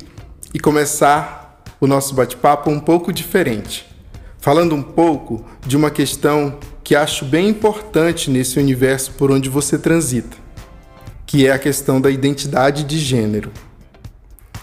e 0.51 0.59
começar 0.59 1.61
o 1.79 1.85
nosso 1.85 2.15
bate-papo 2.15 2.71
um 2.71 2.79
pouco 2.79 3.13
diferente 3.13 3.93
falando 4.39 4.73
um 4.73 4.81
pouco 4.81 5.45
de 5.63 5.77
uma 5.77 5.91
questão 5.91 6.57
que 6.83 6.95
acho 6.95 7.23
bem 7.23 7.49
importante 7.49 8.31
nesse 8.31 8.57
universo 8.57 9.11
por 9.11 9.31
onde 9.31 9.47
você 9.47 9.77
transita, 9.77 10.35
que 11.23 11.45
é 11.45 11.51
a 11.51 11.59
questão 11.59 12.01
da 12.01 12.09
identidade 12.09 12.83
de 12.83 12.97
gênero. 12.97 13.51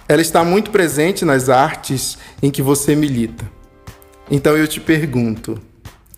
Ela 0.09 0.21
está 0.21 0.43
muito 0.43 0.73
presente 0.73 1.25
nas 1.25 1.49
artes 1.49 2.19
em 2.43 2.51
que 2.51 2.61
você 2.61 2.97
milita. 2.97 3.49
Então 4.29 4.57
eu 4.57 4.67
te 4.67 4.81
pergunto: 4.81 5.70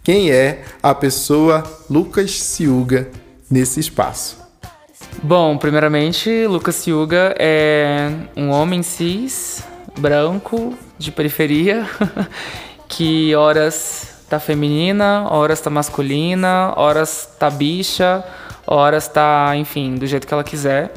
quem 0.02 0.32
é 0.32 0.64
a 0.82 0.94
pessoa 0.94 1.62
Lucas 1.88 2.32
Ciuga 2.32 3.08
nesse 3.50 3.78
espaço? 3.78 4.36
Bom, 5.22 5.56
primeiramente, 5.56 6.46
Lucas 6.46 6.74
Ciuga 6.74 7.34
é 7.38 8.10
um 8.36 8.50
homem 8.50 8.82
cis, 8.82 9.62
branco, 9.98 10.74
de 10.98 11.12
periferia, 11.12 11.86
que 12.88 13.34
horas 13.36 14.24
tá 14.28 14.40
feminina, 14.40 15.28
horas 15.30 15.60
tá 15.60 15.70
masculina, 15.70 16.72
horas 16.76 17.28
tá 17.38 17.48
bicha, 17.48 18.24
horas 18.66 19.06
tá, 19.06 19.52
enfim, 19.54 19.94
do 19.94 20.06
jeito 20.06 20.26
que 20.26 20.34
ela 20.34 20.42
quiser. 20.42 20.92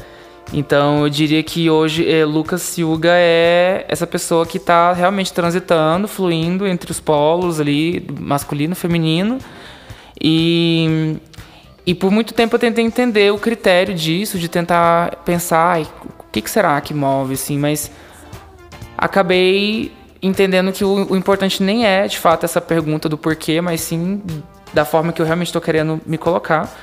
Então 0.57 1.03
eu 1.03 1.09
diria 1.09 1.43
que 1.43 1.69
hoje 1.69 2.09
é, 2.09 2.23
Lucas 2.23 2.61
Silga 2.61 3.11
é 3.11 3.83
essa 3.89 4.07
pessoa 4.07 4.45
que 4.45 4.55
está 4.55 4.93
realmente 4.93 5.33
transitando, 5.33 6.07
fluindo 6.07 6.65
entre 6.65 6.89
os 6.91 6.99
polos 7.01 7.59
ali, 7.59 8.07
masculino 8.21 8.71
e 8.71 8.75
feminino. 8.75 9.37
E, 10.19 11.17
e 11.85 11.93
por 11.93 12.09
muito 12.09 12.33
tempo 12.33 12.55
eu 12.55 12.59
tentei 12.59 12.85
entender 12.85 13.33
o 13.33 13.37
critério 13.37 13.93
disso, 13.93 14.39
de 14.39 14.47
tentar 14.47 15.17
pensar 15.25 15.81
o 15.81 16.31
que, 16.31 16.41
que 16.41 16.49
será 16.49 16.79
que 16.79 16.93
move, 16.93 17.33
assim, 17.33 17.57
mas 17.57 17.91
acabei 18.97 19.91
entendendo 20.21 20.71
que 20.71 20.85
o, 20.85 21.11
o, 21.11 21.17
importante 21.17 21.61
nem 21.61 21.85
é, 21.85 22.07
de 22.07 22.17
fato, 22.17 22.45
essa 22.45 22.61
pergunta 22.61 23.09
do 23.09 23.17
porquê, 23.17 23.59
mas 23.59 23.81
sim 23.81 24.23
da 24.73 24.85
forma 24.85 25.11
que 25.11 25.21
eu 25.21 25.25
realmente 25.25 25.47
estou 25.47 25.61
querendo 25.61 25.99
me 26.05 26.17
colocar. 26.17 26.73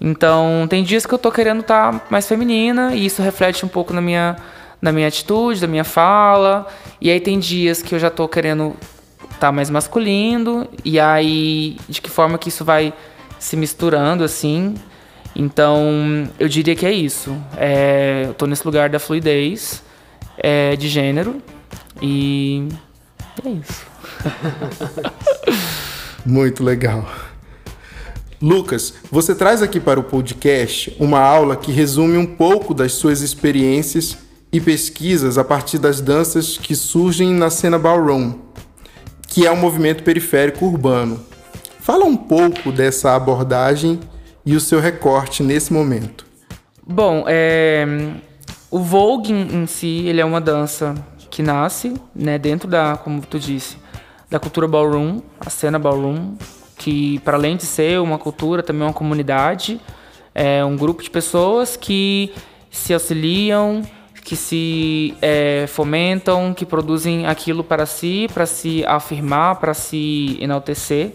Então, 0.00 0.66
tem 0.68 0.82
dias 0.82 1.06
que 1.06 1.12
eu 1.12 1.16
estou 1.16 1.32
querendo 1.32 1.60
estar 1.60 1.92
tá 1.92 2.06
mais 2.10 2.26
feminina 2.26 2.94
e 2.94 3.06
isso 3.06 3.22
reflete 3.22 3.64
um 3.64 3.68
pouco 3.68 3.92
na 3.92 4.00
minha, 4.00 4.36
na 4.80 4.92
minha 4.92 5.08
atitude, 5.08 5.60
da 5.60 5.66
minha 5.66 5.84
fala. 5.84 6.66
E 7.00 7.10
aí 7.10 7.20
tem 7.20 7.38
dias 7.38 7.82
que 7.82 7.94
eu 7.94 7.98
já 7.98 8.08
estou 8.08 8.28
querendo 8.28 8.76
estar 9.22 9.48
tá 9.48 9.52
mais 9.52 9.70
masculino 9.70 10.68
e 10.84 11.00
aí 11.00 11.76
de 11.88 12.00
que 12.00 12.10
forma 12.10 12.38
que 12.38 12.48
isso 12.48 12.64
vai 12.64 12.92
se 13.38 13.56
misturando 13.56 14.22
assim. 14.22 14.74
Então, 15.34 16.28
eu 16.38 16.48
diria 16.48 16.74
que 16.74 16.84
é 16.84 16.92
isso. 16.92 17.36
É, 17.56 18.24
eu 18.26 18.32
estou 18.32 18.48
nesse 18.48 18.64
lugar 18.64 18.88
da 18.88 18.98
fluidez 18.98 19.82
é, 20.36 20.76
de 20.76 20.88
gênero 20.88 21.40
e 22.02 22.68
é 23.44 23.48
isso. 23.48 23.86
Muito 26.26 26.62
legal. 26.62 27.08
Lucas, 28.42 28.94
você 29.12 29.34
traz 29.34 29.60
aqui 29.60 29.78
para 29.78 30.00
o 30.00 30.02
podcast 30.02 30.96
uma 30.98 31.20
aula 31.20 31.56
que 31.56 31.70
resume 31.70 32.16
um 32.16 32.24
pouco 32.24 32.72
das 32.72 32.92
suas 32.92 33.20
experiências 33.20 34.16
e 34.50 34.58
pesquisas 34.58 35.36
a 35.36 35.44
partir 35.44 35.76
das 35.78 36.00
danças 36.00 36.56
que 36.56 36.74
surgem 36.74 37.34
na 37.34 37.50
cena 37.50 37.78
ballroom, 37.78 38.32
que 39.28 39.46
é 39.46 39.52
um 39.52 39.56
movimento 39.56 40.02
periférico 40.02 40.64
urbano. 40.64 41.20
Fala 41.80 42.06
um 42.06 42.16
pouco 42.16 42.72
dessa 42.72 43.14
abordagem 43.14 44.00
e 44.46 44.56
o 44.56 44.60
seu 44.60 44.80
recorte 44.80 45.42
nesse 45.42 45.70
momento. 45.70 46.24
Bom, 46.82 47.24
é... 47.28 47.86
o 48.70 48.78
Vogue 48.78 49.34
em 49.34 49.66
si 49.66 50.06
ele 50.06 50.22
é 50.22 50.24
uma 50.24 50.40
dança 50.40 50.94
que 51.28 51.42
nasce, 51.42 51.92
né, 52.14 52.38
dentro 52.38 52.66
da, 52.66 52.96
como 52.96 53.20
tu 53.20 53.38
disse, 53.38 53.76
da 54.30 54.40
cultura 54.40 54.66
ballroom, 54.66 55.20
a 55.38 55.50
cena 55.50 55.78
ballroom, 55.78 56.36
que 56.80 57.18
para 57.18 57.36
além 57.36 57.58
de 57.58 57.64
ser 57.64 58.00
uma 58.00 58.16
cultura, 58.16 58.62
também 58.62 58.82
é 58.82 58.86
uma 58.86 58.94
comunidade, 58.94 59.78
é 60.34 60.64
um 60.64 60.78
grupo 60.78 61.02
de 61.02 61.10
pessoas 61.10 61.76
que 61.76 62.32
se 62.70 62.94
auxiliam, 62.94 63.82
que 64.24 64.34
se 64.34 65.14
é, 65.20 65.66
fomentam, 65.68 66.54
que 66.54 66.64
produzem 66.64 67.26
aquilo 67.26 67.62
para 67.62 67.84
si, 67.84 68.28
para 68.32 68.46
se 68.46 68.82
afirmar, 68.86 69.56
para 69.56 69.74
se 69.74 70.38
enaltecer. 70.40 71.12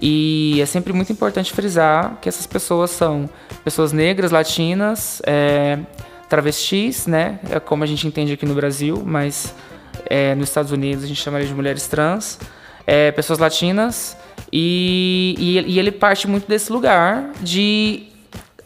E 0.00 0.60
é 0.60 0.66
sempre 0.66 0.92
muito 0.92 1.10
importante 1.10 1.54
frisar 1.54 2.18
que 2.20 2.28
essas 2.28 2.46
pessoas 2.46 2.90
são 2.90 3.30
pessoas 3.64 3.92
negras, 3.92 4.30
latinas, 4.30 5.22
é, 5.24 5.78
travestis, 6.28 7.06
né? 7.06 7.40
É 7.50 7.58
como 7.58 7.82
a 7.82 7.86
gente 7.86 8.06
entende 8.06 8.34
aqui 8.34 8.44
no 8.44 8.54
Brasil, 8.54 9.02
mas 9.06 9.54
é, 10.04 10.34
nos 10.34 10.50
Estados 10.50 10.70
Unidos 10.70 11.02
a 11.02 11.06
gente 11.06 11.20
chamaria 11.22 11.46
de 11.46 11.54
mulheres 11.54 11.86
trans. 11.86 12.38
é, 12.86 13.12
pessoas 13.12 13.38
latinas, 13.38 14.16
e, 14.52 15.34
e, 15.38 15.74
e 15.74 15.78
ele 15.78 15.92
parte 15.92 16.26
muito 16.26 16.48
desse 16.48 16.72
lugar 16.72 17.30
de 17.40 18.04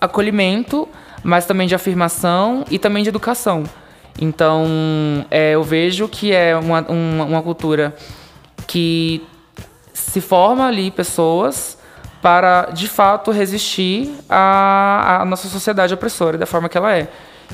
acolhimento, 0.01 0.89
mas 1.23 1.47
também 1.47 1.67
de 1.67 1.75
afirmação 1.75 2.65
e 2.71 2.79
também 2.79 3.03
de 3.03 3.09
educação. 3.09 3.65
Então, 4.21 4.67
é, 5.31 5.53
eu 5.53 5.63
vejo 5.63 6.09
que 6.09 6.33
é 6.33 6.57
uma, 6.57 6.83
uma, 6.83 7.25
uma, 7.25 7.43
cultura 7.43 7.95
que 8.67 9.23
se 9.93 10.21
forma 10.21 10.67
ali 10.67 10.91
pessoas 10.91 11.79
para, 12.21 12.67
de 12.73 12.89
fato, 12.89 13.31
resistir 13.31 14.15
à, 14.29 15.23
à 15.23 15.25
nossa 15.25 15.49
sociedade 15.49 15.95
opressora 15.95 16.37
da 16.37 16.47
forma 16.47 16.69
que 16.69 16.77
ela 16.77 16.95
é. 16.95 17.09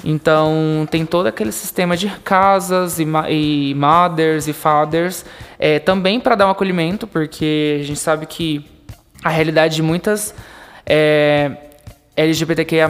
Então, 0.04 0.86
tem 0.90 1.04
todo 1.04 1.26
aquele 1.26 1.52
sistema 1.52 1.96
de 1.96 2.08
casas 2.24 2.98
e, 2.98 3.06
e 3.28 3.74
mothers 3.74 4.46
e 4.46 4.52
fathers, 4.52 5.24
é, 5.58 5.78
também 5.78 6.20
para 6.20 6.34
dar 6.34 6.46
um 6.46 6.50
acolhimento, 6.50 7.06
porque 7.06 7.80
a 7.80 7.84
gente 7.84 7.98
sabe 7.98 8.26
que 8.26 8.64
a 9.22 9.28
realidade 9.28 9.76
de 9.76 9.82
muitas 9.82 10.34
é, 10.86 11.50
LGBTQIA+, 12.16 12.88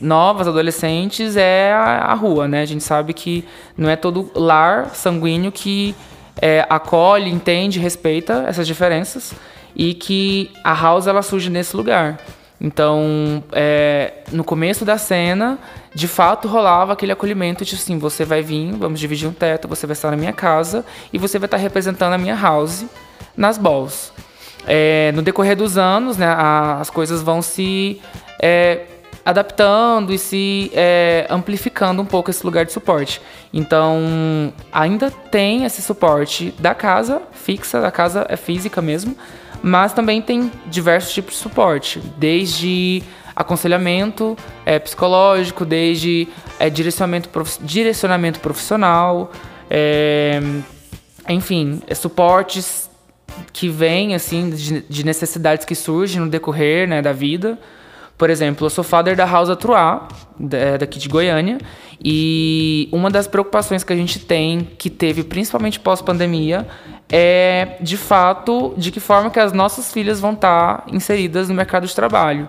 novas, 0.00 0.48
adolescentes, 0.48 1.36
é 1.36 1.72
a, 1.72 2.06
a, 2.06 2.14
rua, 2.14 2.48
né? 2.48 2.62
A 2.62 2.66
gente 2.66 2.82
sabe 2.82 3.12
que 3.12 3.44
não 3.76 3.88
é 3.88 3.96
todo 3.96 4.30
lar 4.34 4.94
sanguíneo 4.94 5.52
que 5.52 5.94
é, 6.40 6.64
acolhe, 6.68 7.30
entende, 7.30 7.78
respeita 7.78 8.44
essas 8.46 8.66
diferenças 8.66 9.34
e 9.76 9.94
que 9.94 10.50
a 10.64 10.72
house 10.72 11.06
ela 11.06 11.22
surge 11.22 11.50
nesse 11.50 11.76
lugar. 11.76 12.18
Então, 12.60 13.42
é, 13.52 14.22
no 14.30 14.44
começo 14.44 14.84
da 14.84 14.96
cena, 14.96 15.58
de 15.94 16.08
fato 16.08 16.48
rolava 16.48 16.92
aquele 16.92 17.12
acolhimento 17.12 17.64
de 17.64 17.74
assim, 17.74 17.98
você 17.98 18.24
vai 18.24 18.42
vir, 18.42 18.72
vamos 18.72 18.98
dividir 18.98 19.28
um 19.28 19.32
teto, 19.32 19.68
você 19.68 19.86
vai 19.86 19.92
estar 19.92 20.10
na 20.10 20.16
minha 20.16 20.32
casa 20.32 20.84
e 21.12 21.18
você 21.18 21.38
vai 21.38 21.46
estar 21.46 21.58
representando 21.58 22.14
a 22.14 22.18
minha 22.18 22.34
house 22.34 22.86
nas 23.36 23.58
balls. 23.58 24.12
É, 24.66 25.12
no 25.12 25.22
decorrer 25.22 25.56
dos 25.56 25.76
anos, 25.76 26.16
né, 26.16 26.26
as 26.26 26.88
coisas 26.88 27.20
vão 27.20 27.42
se 27.42 28.00
é, 28.40 28.86
adaptando 29.24 30.12
e 30.12 30.18
se 30.18 30.70
é, 30.74 31.26
amplificando 31.28 32.00
um 32.00 32.06
pouco 32.06 32.30
esse 32.30 32.44
lugar 32.44 32.64
de 32.64 32.72
suporte. 32.72 33.20
Então, 33.52 34.52
ainda 34.72 35.10
tem 35.10 35.64
esse 35.64 35.82
suporte 35.82 36.54
da 36.58 36.74
casa 36.74 37.22
fixa, 37.32 37.80
da 37.80 37.90
casa 37.90 38.26
é 38.28 38.36
física 38.36 38.80
mesmo, 38.80 39.16
mas 39.62 39.92
também 39.92 40.20
tem 40.20 40.50
diversos 40.66 41.12
tipos 41.12 41.34
de 41.34 41.40
suporte, 41.40 42.00
desde 42.16 43.02
aconselhamento 43.34 44.36
é, 44.64 44.78
psicológico, 44.78 45.64
desde 45.64 46.28
é, 46.58 46.68
direcionamento, 46.68 47.28
prof, 47.28 47.58
direcionamento 47.62 48.40
profissional, 48.40 49.30
é, 49.70 50.40
enfim, 51.28 51.82
é, 51.86 51.94
suportes 51.94 52.90
que 53.52 53.68
vêm 53.68 54.14
assim 54.14 54.50
de, 54.50 54.82
de, 54.82 55.04
necessidades 55.04 55.64
que 55.64 55.74
surgem 55.74 56.20
no 56.20 56.28
decorrer 56.28 56.86
né, 56.88 57.00
da 57.00 57.12
vida. 57.12 57.58
Por 58.18 58.28
exemplo, 58.30 58.66
eu 58.66 58.70
sou 58.70 58.84
father 58.84 59.16
da 59.16 59.24
House 59.24 59.48
Atruá, 59.48 60.06
daqui 60.78 60.98
de 60.98 61.08
Goiânia, 61.08 61.58
e 62.04 62.88
uma 62.92 63.10
das 63.10 63.26
preocupações 63.26 63.82
que 63.82 63.92
a 63.92 63.96
gente 63.96 64.18
tem, 64.20 64.68
que 64.78 64.90
teve 64.90 65.24
principalmente 65.24 65.80
pós-pandemia, 65.80 66.66
é 67.10 67.76
de 67.80 67.96
fato 67.96 68.74
de 68.76 68.90
que 68.90 69.00
forma 69.00 69.30
que 69.30 69.40
as 69.40 69.52
nossas 69.52 69.92
filhas 69.92 70.20
vão 70.20 70.32
estar 70.32 70.84
inseridas 70.90 71.48
no 71.48 71.54
mercado 71.54 71.86
de 71.86 71.94
trabalho. 71.94 72.48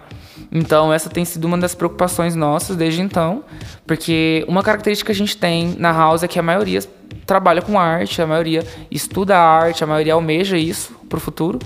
Então, 0.52 0.94
essa 0.94 1.10
tem 1.10 1.26
sido 1.26 1.46
uma 1.46 1.58
das 1.58 1.76
preocupações 1.76 2.36
nossas 2.36 2.76
desde 2.76 3.02
então, 3.02 3.44
porque 3.86 4.46
uma 4.48 4.64
característica 4.64 5.08
que 5.08 5.12
a 5.12 5.16
gente 5.16 5.38
tem 5.38 5.76
na 5.78 5.92
House 5.92 6.24
é 6.24 6.28
que 6.28 6.40
a 6.40 6.44
maioria 6.44 6.80
trabalha 7.26 7.62
com 7.62 7.80
arte, 7.80 8.22
a 8.22 8.28
maioria 8.28 8.66
estuda 8.90 9.38
arte, 9.38 9.84
a 9.84 9.88
maioria 9.88 10.14
almeja 10.14 10.58
isso 10.58 10.94
para 11.10 11.18
o 11.18 11.20
futuro. 11.20 11.60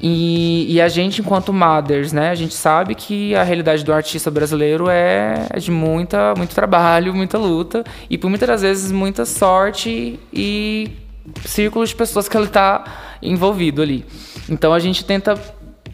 E, 0.00 0.66
e, 0.72 0.80
a 0.80 0.88
gente, 0.88 1.20
enquanto 1.20 1.52
mothers, 1.52 2.12
né, 2.12 2.30
a 2.30 2.34
gente 2.34 2.54
sabe 2.54 2.94
que 2.94 3.34
a 3.34 3.42
realidade 3.42 3.84
do 3.84 3.92
artista 3.92 4.30
brasileiro 4.30 4.88
é, 4.88 5.46
é 5.50 5.58
de 5.58 5.72
muita, 5.72 6.34
muito 6.36 6.54
trabalho, 6.54 7.12
muita 7.12 7.36
luta 7.36 7.82
e 8.08 8.16
por 8.16 8.30
muitas 8.30 8.62
vezes 8.62 8.92
muita 8.92 9.24
sorte 9.24 10.20
e 10.32 10.92
círculos 11.44 11.88
de 11.88 11.96
pessoas 11.96 12.28
que 12.28 12.36
ele 12.36 12.46
está 12.46 12.84
envolvido 13.20 13.82
ali. 13.82 14.04
Então 14.48 14.72
a 14.72 14.78
gente 14.78 15.04
tenta 15.04 15.36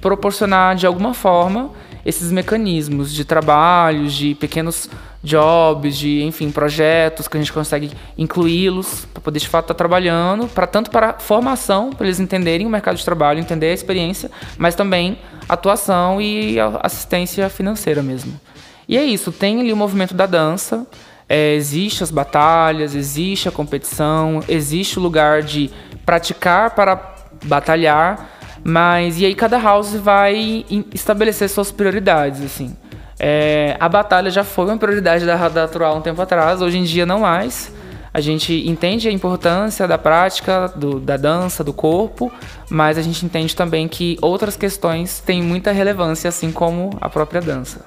proporcionar 0.02 0.76
de 0.76 0.86
alguma 0.86 1.14
forma 1.14 1.70
esses 2.04 2.30
mecanismos 2.30 3.12
de 3.12 3.24
trabalhos, 3.24 4.12
de 4.12 4.34
pequenos 4.34 4.88
jobs, 5.22 5.96
de 5.96 6.22
enfim 6.22 6.50
projetos 6.50 7.26
que 7.26 7.36
a 7.36 7.40
gente 7.40 7.52
consegue 7.52 7.90
incluí-los 8.16 9.06
para 9.06 9.22
poder 9.22 9.38
de 9.38 9.48
fato 9.48 9.64
estar 9.64 9.74
tá 9.74 9.78
trabalhando, 9.78 10.46
para 10.48 10.66
tanto 10.66 10.90
para 10.90 11.14
formação, 11.14 11.90
para 11.90 12.06
eles 12.06 12.20
entenderem 12.20 12.66
o 12.66 12.70
mercado 12.70 12.96
de 12.96 13.04
trabalho, 13.04 13.40
entender 13.40 13.70
a 13.70 13.74
experiência, 13.74 14.30
mas 14.58 14.74
também 14.74 15.18
atuação 15.48 16.20
e 16.20 16.56
assistência 16.82 17.48
financeira 17.48 18.02
mesmo. 18.02 18.38
E 18.86 18.98
é 18.98 19.04
isso, 19.04 19.32
tem 19.32 19.60
ali 19.60 19.72
o 19.72 19.76
movimento 19.76 20.14
da 20.14 20.26
dança, 20.26 20.86
é, 21.26 21.54
existe 21.54 22.02
as 22.02 22.10
batalhas, 22.10 22.94
existe 22.94 23.48
a 23.48 23.52
competição, 23.52 24.42
existe 24.46 24.98
o 24.98 25.02
lugar 25.02 25.42
de 25.42 25.70
praticar 26.04 26.70
para 26.74 27.14
batalhar, 27.44 28.33
mas 28.64 29.20
e 29.20 29.26
aí 29.26 29.34
cada 29.34 29.58
house 29.58 29.94
vai 29.94 30.64
estabelecer 30.92 31.48
suas 31.50 31.70
prioridades, 31.70 32.42
assim. 32.42 32.74
É, 33.20 33.76
a 33.78 33.88
batalha 33.88 34.30
já 34.30 34.42
foi 34.42 34.64
uma 34.64 34.78
prioridade 34.78 35.24
da 35.24 35.36
Rada 35.36 35.60
Natural 35.62 35.96
um 35.96 36.00
tempo 36.00 36.20
atrás, 36.20 36.62
hoje 36.62 36.78
em 36.78 36.84
dia 36.84 37.04
não 37.04 37.20
mais. 37.20 37.72
A 38.12 38.20
gente 38.20 38.66
entende 38.68 39.08
a 39.08 39.12
importância 39.12 39.88
da 39.88 39.98
prática, 39.98 40.72
do, 40.76 41.00
da 41.00 41.16
dança, 41.16 41.64
do 41.64 41.72
corpo, 41.72 42.32
mas 42.70 42.96
a 42.96 43.02
gente 43.02 43.26
entende 43.26 43.54
também 43.56 43.88
que 43.88 44.16
outras 44.22 44.56
questões 44.56 45.18
têm 45.18 45.42
muita 45.42 45.72
relevância, 45.72 46.28
assim 46.28 46.52
como 46.52 46.96
a 47.00 47.08
própria 47.08 47.40
dança. 47.40 47.84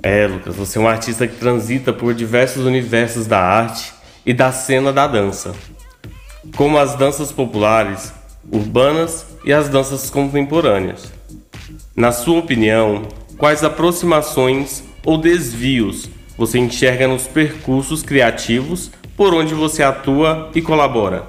É, 0.00 0.28
Lucas, 0.28 0.54
você 0.54 0.78
é 0.78 0.80
um 0.80 0.86
artista 0.86 1.26
que 1.26 1.36
transita 1.36 1.92
por 1.92 2.14
diversos 2.14 2.64
universos 2.64 3.26
da 3.26 3.40
arte 3.40 3.92
e 4.24 4.32
da 4.32 4.52
cena 4.52 4.92
da 4.92 5.08
dança, 5.08 5.52
como 6.56 6.78
as 6.78 6.94
danças 6.94 7.32
populares, 7.32 8.12
urbanas 8.52 9.26
e 9.44 9.52
as 9.52 9.68
danças 9.68 10.10
contemporâneas. 10.10 11.12
Na 11.94 12.12
sua 12.12 12.38
opinião, 12.38 13.02
quais 13.38 13.64
aproximações 13.64 14.84
ou 15.04 15.18
desvios 15.18 16.08
você 16.36 16.58
enxerga 16.58 17.08
nos 17.08 17.26
percursos 17.26 18.02
criativos 18.02 18.90
por 19.16 19.32
onde 19.32 19.54
você 19.54 19.82
atua 19.82 20.50
e 20.54 20.60
colabora? 20.60 21.24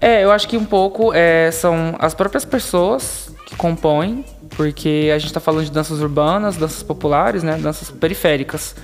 É, 0.00 0.24
eu 0.24 0.30
acho 0.30 0.48
que 0.48 0.56
um 0.56 0.64
pouco 0.64 1.12
é, 1.14 1.50
são 1.50 1.94
as 1.98 2.14
próprias 2.14 2.44
pessoas 2.44 3.32
que 3.46 3.54
compõem, 3.56 4.24
porque 4.56 5.10
a 5.14 5.18
gente 5.18 5.28
está 5.28 5.40
falando 5.40 5.64
de 5.64 5.70
danças 5.70 6.00
urbanas, 6.00 6.56
danças 6.56 6.82
populares, 6.82 7.42
né, 7.42 7.56
danças 7.56 7.90
periféricas. 7.90 8.74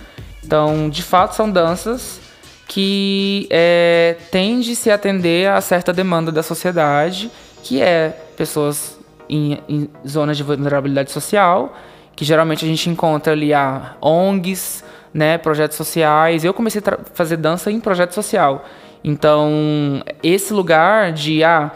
Então, 0.44 0.88
de 0.88 1.03
fato, 1.03 1.35
são 1.35 1.51
danças 1.51 2.20
que 2.66 3.49
é, 3.51 4.16
tende 4.31 4.77
se 4.77 4.90
atender 4.90 5.49
a 5.51 5.61
certa 5.61 5.92
demanda 5.92 6.31
da 6.31 6.42
sociedade 6.42 7.31
que 7.62 7.81
é 7.81 8.09
pessoas 8.37 8.99
em, 9.29 9.62
em 9.68 9.88
zonas 10.07 10.37
de 10.37 10.42
vulnerabilidade 10.42 11.11
social, 11.11 11.77
que 12.16 12.25
geralmente 12.25 12.64
a 12.64 12.68
gente 12.68 12.90
encontra 12.90 13.33
ali 13.33 13.55
a 13.55 13.96
ONGs, 14.01 14.85
né, 15.12 15.38
projetos 15.38 15.77
sociais. 15.77 16.44
Eu 16.44 16.53
comecei 16.53 16.83
a 16.85 16.99
fazer 17.14 17.37
dança 17.37 17.70
em 17.70 17.81
projeto 17.81 18.12
social. 18.12 18.64
Então, 19.03 20.03
esse 20.23 20.53
lugar 20.53 21.12
de 21.12 21.42
ah, 21.42 21.70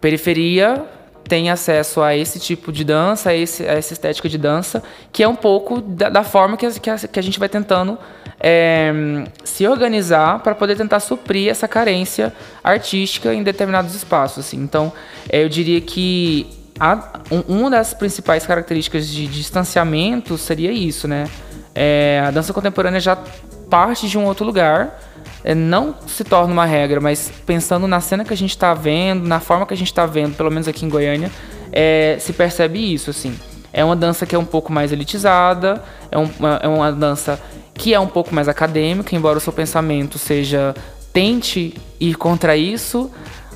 periferia 0.00 0.84
tem 1.28 1.50
acesso 1.50 2.00
a 2.00 2.16
esse 2.16 2.40
tipo 2.40 2.72
de 2.72 2.82
dança, 2.84 3.30
a, 3.30 3.34
esse, 3.34 3.62
a 3.62 3.74
essa 3.74 3.92
estética 3.92 4.28
de 4.28 4.38
dança, 4.38 4.82
que 5.12 5.22
é 5.22 5.28
um 5.28 5.36
pouco 5.36 5.80
da, 5.80 6.08
da 6.08 6.24
forma 6.24 6.56
que 6.56 6.66
a, 6.66 6.70
que, 6.70 6.90
a, 6.90 6.96
que 6.96 7.18
a 7.18 7.22
gente 7.22 7.38
vai 7.38 7.48
tentando 7.48 7.98
é, 8.40 9.24
se 9.44 9.66
organizar 9.66 10.40
para 10.40 10.54
poder 10.54 10.76
tentar 10.76 11.00
suprir 11.00 11.50
essa 11.50 11.68
carência 11.68 12.32
artística 12.62 13.34
em 13.34 13.42
determinados 13.42 13.94
espaços. 13.94 14.46
Assim. 14.46 14.56
Então, 14.56 14.92
é, 15.28 15.42
eu 15.42 15.48
diria 15.48 15.80
que 15.80 16.46
a, 16.80 17.20
um, 17.30 17.58
uma 17.58 17.70
das 17.70 17.92
principais 17.92 18.46
características 18.46 19.08
de 19.08 19.26
distanciamento 19.26 20.38
seria 20.38 20.72
isso, 20.72 21.06
né? 21.06 21.28
É, 21.74 22.22
a 22.26 22.30
dança 22.30 22.52
contemporânea 22.52 23.00
já 23.00 23.16
parte 23.68 24.08
de 24.08 24.16
um 24.16 24.24
outro 24.24 24.44
lugar, 24.44 24.98
não 25.54 25.94
se 26.06 26.24
torna 26.24 26.52
uma 26.52 26.64
regra, 26.64 27.00
mas 27.00 27.30
pensando 27.46 27.86
na 27.86 28.00
cena 28.00 28.24
que 28.24 28.32
a 28.32 28.36
gente 28.36 28.50
está 28.50 28.74
vendo, 28.74 29.26
na 29.26 29.40
forma 29.40 29.66
que 29.66 29.74
a 29.74 29.76
gente 29.76 29.88
está 29.88 30.04
vendo, 30.06 30.36
pelo 30.36 30.50
menos 30.50 30.68
aqui 30.68 30.84
em 30.84 30.88
Goiânia, 30.88 31.30
é, 31.72 32.16
se 32.20 32.32
percebe 32.32 32.92
isso, 32.92 33.10
assim. 33.10 33.38
É 33.72 33.84
uma 33.84 33.96
dança 33.96 34.26
que 34.26 34.34
é 34.34 34.38
um 34.38 34.44
pouco 34.44 34.72
mais 34.72 34.92
elitizada, 34.92 35.82
é, 36.10 36.18
uma, 36.18 36.60
é 36.62 36.68
uma 36.68 36.92
dança 36.92 37.40
que 37.74 37.94
é 37.94 38.00
um 38.00 38.06
pouco 38.06 38.34
mais 38.34 38.48
acadêmica, 38.48 39.14
embora 39.14 39.38
o 39.38 39.40
seu 39.40 39.52
pensamento 39.52 40.18
seja 40.18 40.74
tente 41.12 41.74
ir 42.00 42.16
contra 42.16 42.56
isso, 42.56 43.10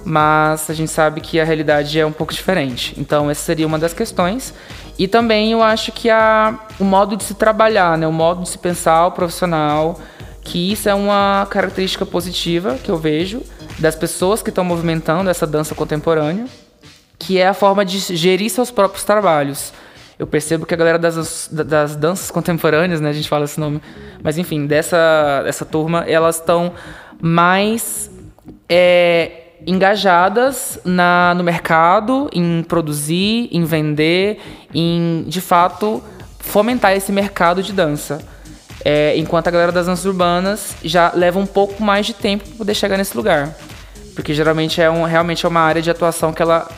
mas 0.04 0.70
a 0.70 0.74
gente 0.74 0.90
sabe 0.90 1.20
que 1.20 1.40
a 1.40 1.44
realidade 1.44 1.98
é 1.98 2.06
um 2.06 2.12
pouco 2.12 2.32
diferente. 2.32 2.94
Então, 2.98 3.30
essa 3.30 3.42
seria 3.42 3.66
uma 3.66 3.78
das 3.78 3.92
questões. 3.92 4.54
E 4.98 5.08
também 5.08 5.52
eu 5.52 5.62
acho 5.62 5.90
que 5.92 6.10
a, 6.10 6.58
o 6.78 6.84
modo 6.84 7.16
de 7.16 7.24
se 7.24 7.34
trabalhar, 7.34 7.96
né? 7.96 8.06
o 8.06 8.12
modo 8.12 8.42
de 8.42 8.48
se 8.48 8.58
pensar, 8.58 9.06
o 9.06 9.12
profissional, 9.12 9.98
que 10.42 10.72
isso 10.72 10.88
é 10.88 10.94
uma 10.94 11.46
característica 11.48 12.04
positiva 12.04 12.76
que 12.82 12.90
eu 12.90 12.96
vejo 12.96 13.42
das 13.78 13.94
pessoas 13.94 14.42
que 14.42 14.50
estão 14.50 14.64
movimentando 14.64 15.30
essa 15.30 15.46
dança 15.46 15.74
contemporânea, 15.74 16.46
que 17.18 17.38
é 17.38 17.46
a 17.46 17.54
forma 17.54 17.84
de 17.84 17.98
gerir 17.98 18.50
seus 18.50 18.70
próprios 18.70 19.04
trabalhos. 19.04 19.72
Eu 20.18 20.26
percebo 20.26 20.66
que 20.66 20.74
a 20.74 20.76
galera 20.76 20.98
das, 20.98 21.48
das 21.50 21.96
danças 21.96 22.30
contemporâneas, 22.30 23.00
né, 23.00 23.10
a 23.10 23.12
gente 23.12 23.28
fala 23.28 23.44
esse 23.44 23.58
nome, 23.58 23.80
mas 24.22 24.38
enfim, 24.38 24.66
dessa, 24.66 25.42
dessa 25.44 25.64
turma, 25.64 26.04
elas 26.06 26.36
estão 26.36 26.72
mais 27.20 28.10
é, 28.68 29.42
engajadas 29.66 30.78
na, 30.84 31.34
no 31.34 31.42
mercado, 31.42 32.28
em 32.32 32.62
produzir, 32.62 33.48
em 33.52 33.64
vender, 33.64 34.40
em 34.74 35.24
de 35.26 35.40
fato 35.40 36.02
fomentar 36.38 36.92
esse 36.92 37.12
mercado 37.12 37.62
de 37.62 37.72
dança. 37.72 38.31
É, 38.84 39.16
enquanto 39.16 39.48
a 39.48 39.50
galera 39.50 39.70
das 39.70 39.86
danças 39.86 40.04
urbanas 40.04 40.74
já 40.82 41.12
leva 41.14 41.38
um 41.38 41.46
pouco 41.46 41.82
mais 41.82 42.06
de 42.06 42.14
tempo 42.14 42.44
para 42.44 42.58
poder 42.58 42.74
chegar 42.74 42.96
nesse 42.96 43.16
lugar. 43.16 43.54
Porque 44.14 44.34
geralmente 44.34 44.80
é 44.80 44.90
um, 44.90 45.04
realmente 45.04 45.46
é 45.46 45.48
uma 45.48 45.60
área 45.60 45.80
de 45.80 45.90
atuação 45.90 46.32
que 46.32 46.42
ela 46.42 46.68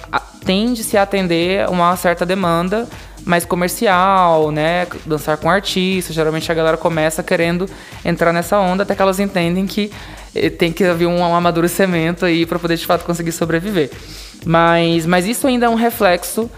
tende 0.45 0.83
a 0.83 0.85
se 0.85 0.97
atender 0.97 1.65
a 1.65 1.71
uma 1.71 1.97
certa 1.97 2.25
demanda 2.25 2.87
mais 3.25 3.45
comercial, 3.45 4.51
né? 4.51 4.87
Dançar 5.07 5.39
com 5.39 5.49
artistas. 5.49 6.15
Geralmente 6.15 6.51
a 6.53 6.55
galera 6.55 6.77
começa 6.77 7.23
querendo 7.23 7.69
entrar 8.05 8.33
nessa 8.33 8.59
onda 8.59 8.83
até 8.83 8.95
que 8.95 9.03
elas 9.03 9.19
entendem 9.19 9.67
que 9.67 9.91
eh, 10.35 10.51
tem 10.51 10.71
que 10.71 10.85
haver 10.85 11.07
um 11.07 11.25
amadurecimento 11.25 12.27
aí 12.27 12.45
para 12.45 12.59
poder 12.59 12.77
de 12.77 12.87
fato 12.87 13.05
conseguir 13.05 13.33
sobreviver. 13.33 13.91
Mas, 14.45 15.07
mas 15.07 15.27
isso 15.27 15.47
ainda 15.47 15.67
é 15.67 15.69
um 15.69 15.75
reflexo 15.75 16.51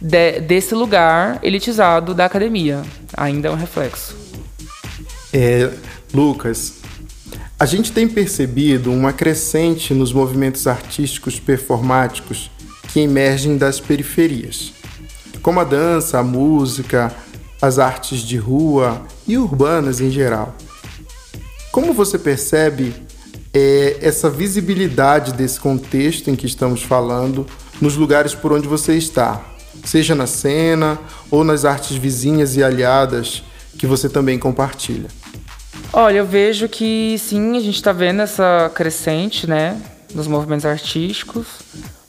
de, 0.00 0.40
desse 0.40 0.74
lugar 0.74 1.38
elitizado 1.42 2.14
da 2.14 2.24
academia. 2.24 2.82
Ainda 3.16 3.48
é 3.48 3.50
um 3.50 3.56
reflexo. 3.56 4.25
É, 5.38 5.70
Lucas, 6.14 6.76
a 7.60 7.66
gente 7.66 7.92
tem 7.92 8.08
percebido 8.08 8.90
uma 8.90 9.12
crescente 9.12 9.92
nos 9.92 10.10
movimentos 10.10 10.66
artísticos 10.66 11.38
performáticos 11.38 12.50
que 12.88 13.00
emergem 13.00 13.58
das 13.58 13.78
periferias, 13.78 14.72
como 15.42 15.60
a 15.60 15.64
dança, 15.64 16.18
a 16.18 16.22
música, 16.22 17.14
as 17.60 17.78
artes 17.78 18.20
de 18.20 18.38
rua 18.38 19.02
e 19.28 19.36
urbanas 19.36 20.00
em 20.00 20.10
geral. 20.10 20.56
Como 21.70 21.92
você 21.92 22.18
percebe 22.18 22.94
é, 23.52 23.98
essa 24.00 24.30
visibilidade 24.30 25.34
desse 25.34 25.60
contexto 25.60 26.30
em 26.30 26.34
que 26.34 26.46
estamos 26.46 26.82
falando 26.82 27.46
nos 27.78 27.94
lugares 27.94 28.34
por 28.34 28.54
onde 28.54 28.66
você 28.66 28.96
está, 28.96 29.44
seja 29.84 30.14
na 30.14 30.26
cena 30.26 30.98
ou 31.30 31.44
nas 31.44 31.66
artes 31.66 31.94
vizinhas 31.94 32.56
e 32.56 32.64
aliadas 32.64 33.42
que 33.76 33.86
você 33.86 34.08
também 34.08 34.38
compartilha? 34.38 35.10
Olha, 35.98 36.18
eu 36.18 36.26
vejo 36.26 36.68
que 36.68 37.16
sim, 37.18 37.56
a 37.56 37.60
gente 37.60 37.76
está 37.76 37.90
vendo 37.90 38.20
essa 38.20 38.70
crescente, 38.74 39.48
né, 39.48 39.80
nos 40.14 40.26
movimentos 40.26 40.66
artísticos, 40.66 41.46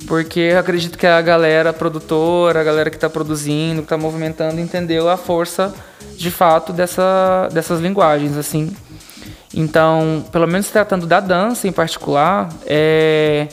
porque 0.05 0.41
eu 0.41 0.59
acredito 0.59 0.97
que 0.97 1.07
a 1.07 1.21
galera 1.21 1.71
produtora, 1.71 2.59
a 2.59 2.63
galera 2.65 2.89
que 2.89 2.97
está 2.97 3.09
produzindo, 3.09 3.77
que 3.77 3.85
está 3.85 3.97
movimentando, 3.97 4.59
entendeu 4.59 5.07
a 5.07 5.15
força 5.15 5.73
de 6.17 6.29
fato 6.29 6.73
dessa, 6.73 7.47
dessas 7.53 7.79
linguagens, 7.79 8.35
assim. 8.35 8.75
Então, 9.55 10.25
pelo 10.33 10.47
menos 10.47 10.67
tratando 10.67 11.07
da 11.07 11.21
dança 11.21 11.65
em 11.65 11.71
particular, 11.71 12.49
é, 12.65 13.47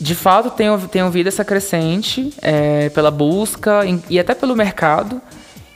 de 0.00 0.14
fato 0.14 0.50
tenho, 0.50 0.78
tenho 0.86 1.06
ouvido 1.06 1.26
essa 1.26 1.44
crescente 1.44 2.32
é, 2.40 2.88
pela 2.90 3.10
busca 3.10 3.80
e 4.08 4.16
até 4.16 4.32
pelo 4.32 4.54
mercado, 4.54 5.20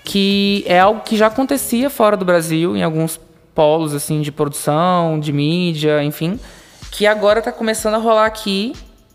que 0.05 0.63
é 0.65 0.79
algo 0.79 1.01
que 1.01 1.17
já 1.17 1.27
acontecia 1.27 1.91
fora 1.91 2.17
do 2.17 2.25
Brasil, 2.25 2.77
em 2.77 2.85
alguns 2.85 3.19
polos 3.55 3.95
assim 3.95 4.21
de 4.21 4.33
produção, 4.33 5.19
de 5.21 5.33
mídia, 5.33 6.03
enfim, 6.03 6.39
que 6.91 7.07
agora 7.07 7.39
está 7.39 7.53
começando 7.53 7.95
a 7.95 7.99
rolar 7.99 8.27
aqui 8.27 8.73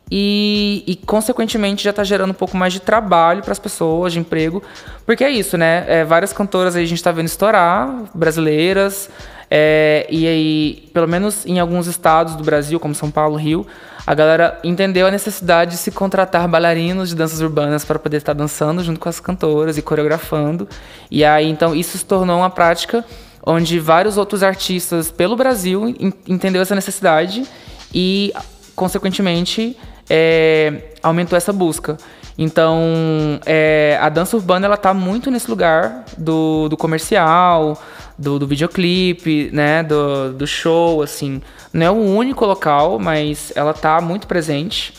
e, 0.10 0.84
e, 0.88 0.96
consequentemente 0.96 1.84
já 1.84 1.90
está 1.90 2.04
gerando 2.04 2.32
um 2.32 2.34
pouco 2.34 2.56
mais 2.56 2.72
de 2.72 2.80
trabalho 2.80 3.42
para 3.44 3.52
as 3.52 3.60
pessoas, 3.60 4.14
de 4.14 4.20
emprego, 4.20 4.64
porque 5.06 5.24
é 5.24 5.30
isso, 5.30 5.58
né? 5.58 5.84
É, 5.88 6.06
várias 6.06 6.32
cantoras 6.32 6.76
aí 6.76 6.84
a 6.84 6.88
gente 6.88 7.00
está 7.00 7.12
vendo 7.12 7.26
estourar, 7.26 8.04
brasileiras, 8.14 9.10
é, 9.50 10.06
e 10.10 10.28
aí, 10.28 10.90
pelo 10.94 11.08
menos 11.08 11.46
em 11.46 11.60
alguns 11.60 11.88
estados 11.88 12.36
do 12.36 12.44
Brasil, 12.44 12.80
como 12.80 12.94
São 12.94 13.10
Paulo, 13.10 13.36
Rio, 13.36 13.66
a 14.06 14.14
galera 14.14 14.60
entendeu 14.64 15.08
a 15.08 15.12
necessidade 15.12 15.72
de 15.72 15.78
se 15.78 15.92
contratar 15.92 16.48
bailarinos 16.48 17.10
de 17.10 17.16
danças 17.16 17.42
urbanas 17.42 17.84
para 17.84 18.00
poder 18.00 18.18
estar 18.18 18.34
dançando 18.34 18.84
junto 18.84 19.00
com 19.00 19.10
as 19.10 19.20
cantoras 19.20 19.78
e 19.78 19.82
coreografando. 19.82 20.68
E 21.12 21.26
aí, 21.26 21.50
então, 21.50 21.76
isso 21.76 21.98
se 21.98 22.06
tornou 22.06 22.38
uma 22.38 22.50
prática 22.50 23.04
onde 23.48 23.80
vários 23.80 24.18
outros 24.18 24.44
artistas 24.44 25.10
pelo 25.10 25.38
Brasil 25.38 25.96
entendeu 26.28 26.62
essa 26.62 26.76
necessidade 26.76 27.46
e, 27.94 28.34
consequentemente, 28.76 29.78
é, 30.10 30.92
aumentou 31.02 31.38
essa 31.38 31.54
busca. 31.54 31.98
Então, 32.38 33.40
é, 33.46 33.98
a 34.02 34.10
dança 34.10 34.36
urbana 34.36 34.66
ela 34.66 34.76
está 34.76 34.94
muito 34.94 35.32
nesse 35.32 35.50
lugar 35.50 36.04
do, 36.18 36.68
do 36.68 36.76
comercial, 36.76 37.82
do, 38.18 38.38
do 38.38 38.46
videoclipe, 38.46 39.50
né, 39.54 39.82
do, 39.82 40.34
do 40.34 40.46
show, 40.46 41.02
assim. 41.02 41.42
Não 41.72 41.86
é 41.86 41.90
o 41.90 41.96
único 41.96 42.46
local, 42.46 43.00
mas 43.00 43.54
ela 43.56 43.74
tá 43.74 44.02
muito 44.02 44.28
presente. 44.28 44.94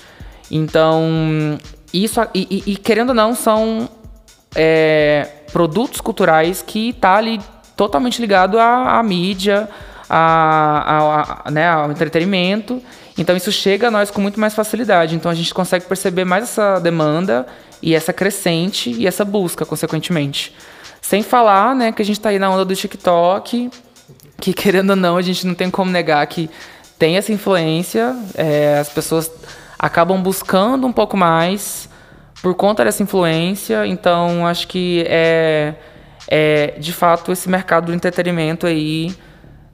Então, 0.50 1.58
isso, 1.92 2.18
e, 2.34 2.64
e, 2.66 2.72
e 2.72 2.76
querendo 2.76 3.10
ou 3.10 3.14
não, 3.14 3.34
são 3.34 3.90
é, 4.56 5.28
produtos 5.52 6.00
culturais 6.00 6.62
que 6.66 6.94
tá 6.94 7.16
ali 7.16 7.38
totalmente 7.78 8.20
ligado 8.20 8.58
à, 8.58 8.98
à 8.98 9.02
mídia, 9.04 9.68
né, 11.52 11.68
ao 11.68 11.90
entretenimento. 11.92 12.82
Então 13.16 13.36
isso 13.36 13.52
chega 13.52 13.86
a 13.86 13.90
nós 13.90 14.10
com 14.10 14.20
muito 14.20 14.40
mais 14.40 14.52
facilidade. 14.52 15.14
Então 15.14 15.30
a 15.30 15.34
gente 15.34 15.54
consegue 15.54 15.86
perceber 15.86 16.24
mais 16.24 16.42
essa 16.42 16.80
demanda 16.80 17.46
e 17.80 17.94
essa 17.94 18.12
crescente 18.12 18.90
e 18.90 19.06
essa 19.06 19.24
busca, 19.24 19.64
consequentemente. 19.64 20.52
Sem 21.00 21.22
falar, 21.22 21.72
né, 21.76 21.92
que 21.92 22.02
a 22.02 22.04
gente 22.04 22.18
está 22.18 22.30
aí 22.30 22.38
na 22.40 22.50
onda 22.50 22.64
do 22.64 22.74
TikTok, 22.74 23.70
que 24.40 24.52
querendo 24.52 24.90
ou 24.90 24.96
não, 24.96 25.16
a 25.16 25.22
gente 25.22 25.46
não 25.46 25.54
tem 25.54 25.70
como 25.70 25.88
negar 25.88 26.26
que 26.26 26.50
tem 26.98 27.16
essa 27.16 27.32
influência. 27.32 28.16
É, 28.34 28.78
as 28.80 28.88
pessoas 28.88 29.30
acabam 29.78 30.20
buscando 30.20 30.84
um 30.84 30.92
pouco 30.92 31.16
mais 31.16 31.88
por 32.42 32.56
conta 32.56 32.84
dessa 32.84 33.04
influência. 33.04 33.86
Então, 33.86 34.44
acho 34.48 34.66
que 34.66 35.04
é, 35.06 35.74
é 36.30 36.74
de 36.78 36.92
fato 36.92 37.32
esse 37.32 37.48
mercado 37.48 37.86
do 37.86 37.94
entretenimento 37.94 38.66
aí 38.66 39.16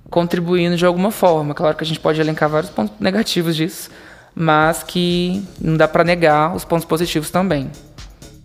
contribuindo 0.09 0.77
de 0.77 0.87
alguma 0.87 1.11
forma. 1.11 1.53
Claro 1.53 1.77
que 1.77 1.83
a 1.83 1.87
gente 1.87 1.99
pode 1.99 2.21
elencar 2.21 2.49
vários 2.49 2.71
pontos 2.71 2.95
negativos 3.01 3.57
disso, 3.57 3.91
mas 4.35 4.85
que 4.85 5.45
não 5.61 5.77
dá 5.77 5.89
para 5.89 6.05
negar 6.05 6.55
os 6.55 6.65
pontos 6.65 6.85
positivos 6.85 7.31
também. 7.31 7.71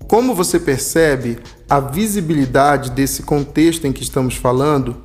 Como 0.07 0.33
você 0.33 0.59
percebe 0.59 1.37
a 1.69 1.79
visibilidade 1.79 2.89
desse 2.89 3.21
contexto 3.21 3.85
em 3.85 3.91
que 3.91 4.01
estamos 4.01 4.35
falando 4.35 4.97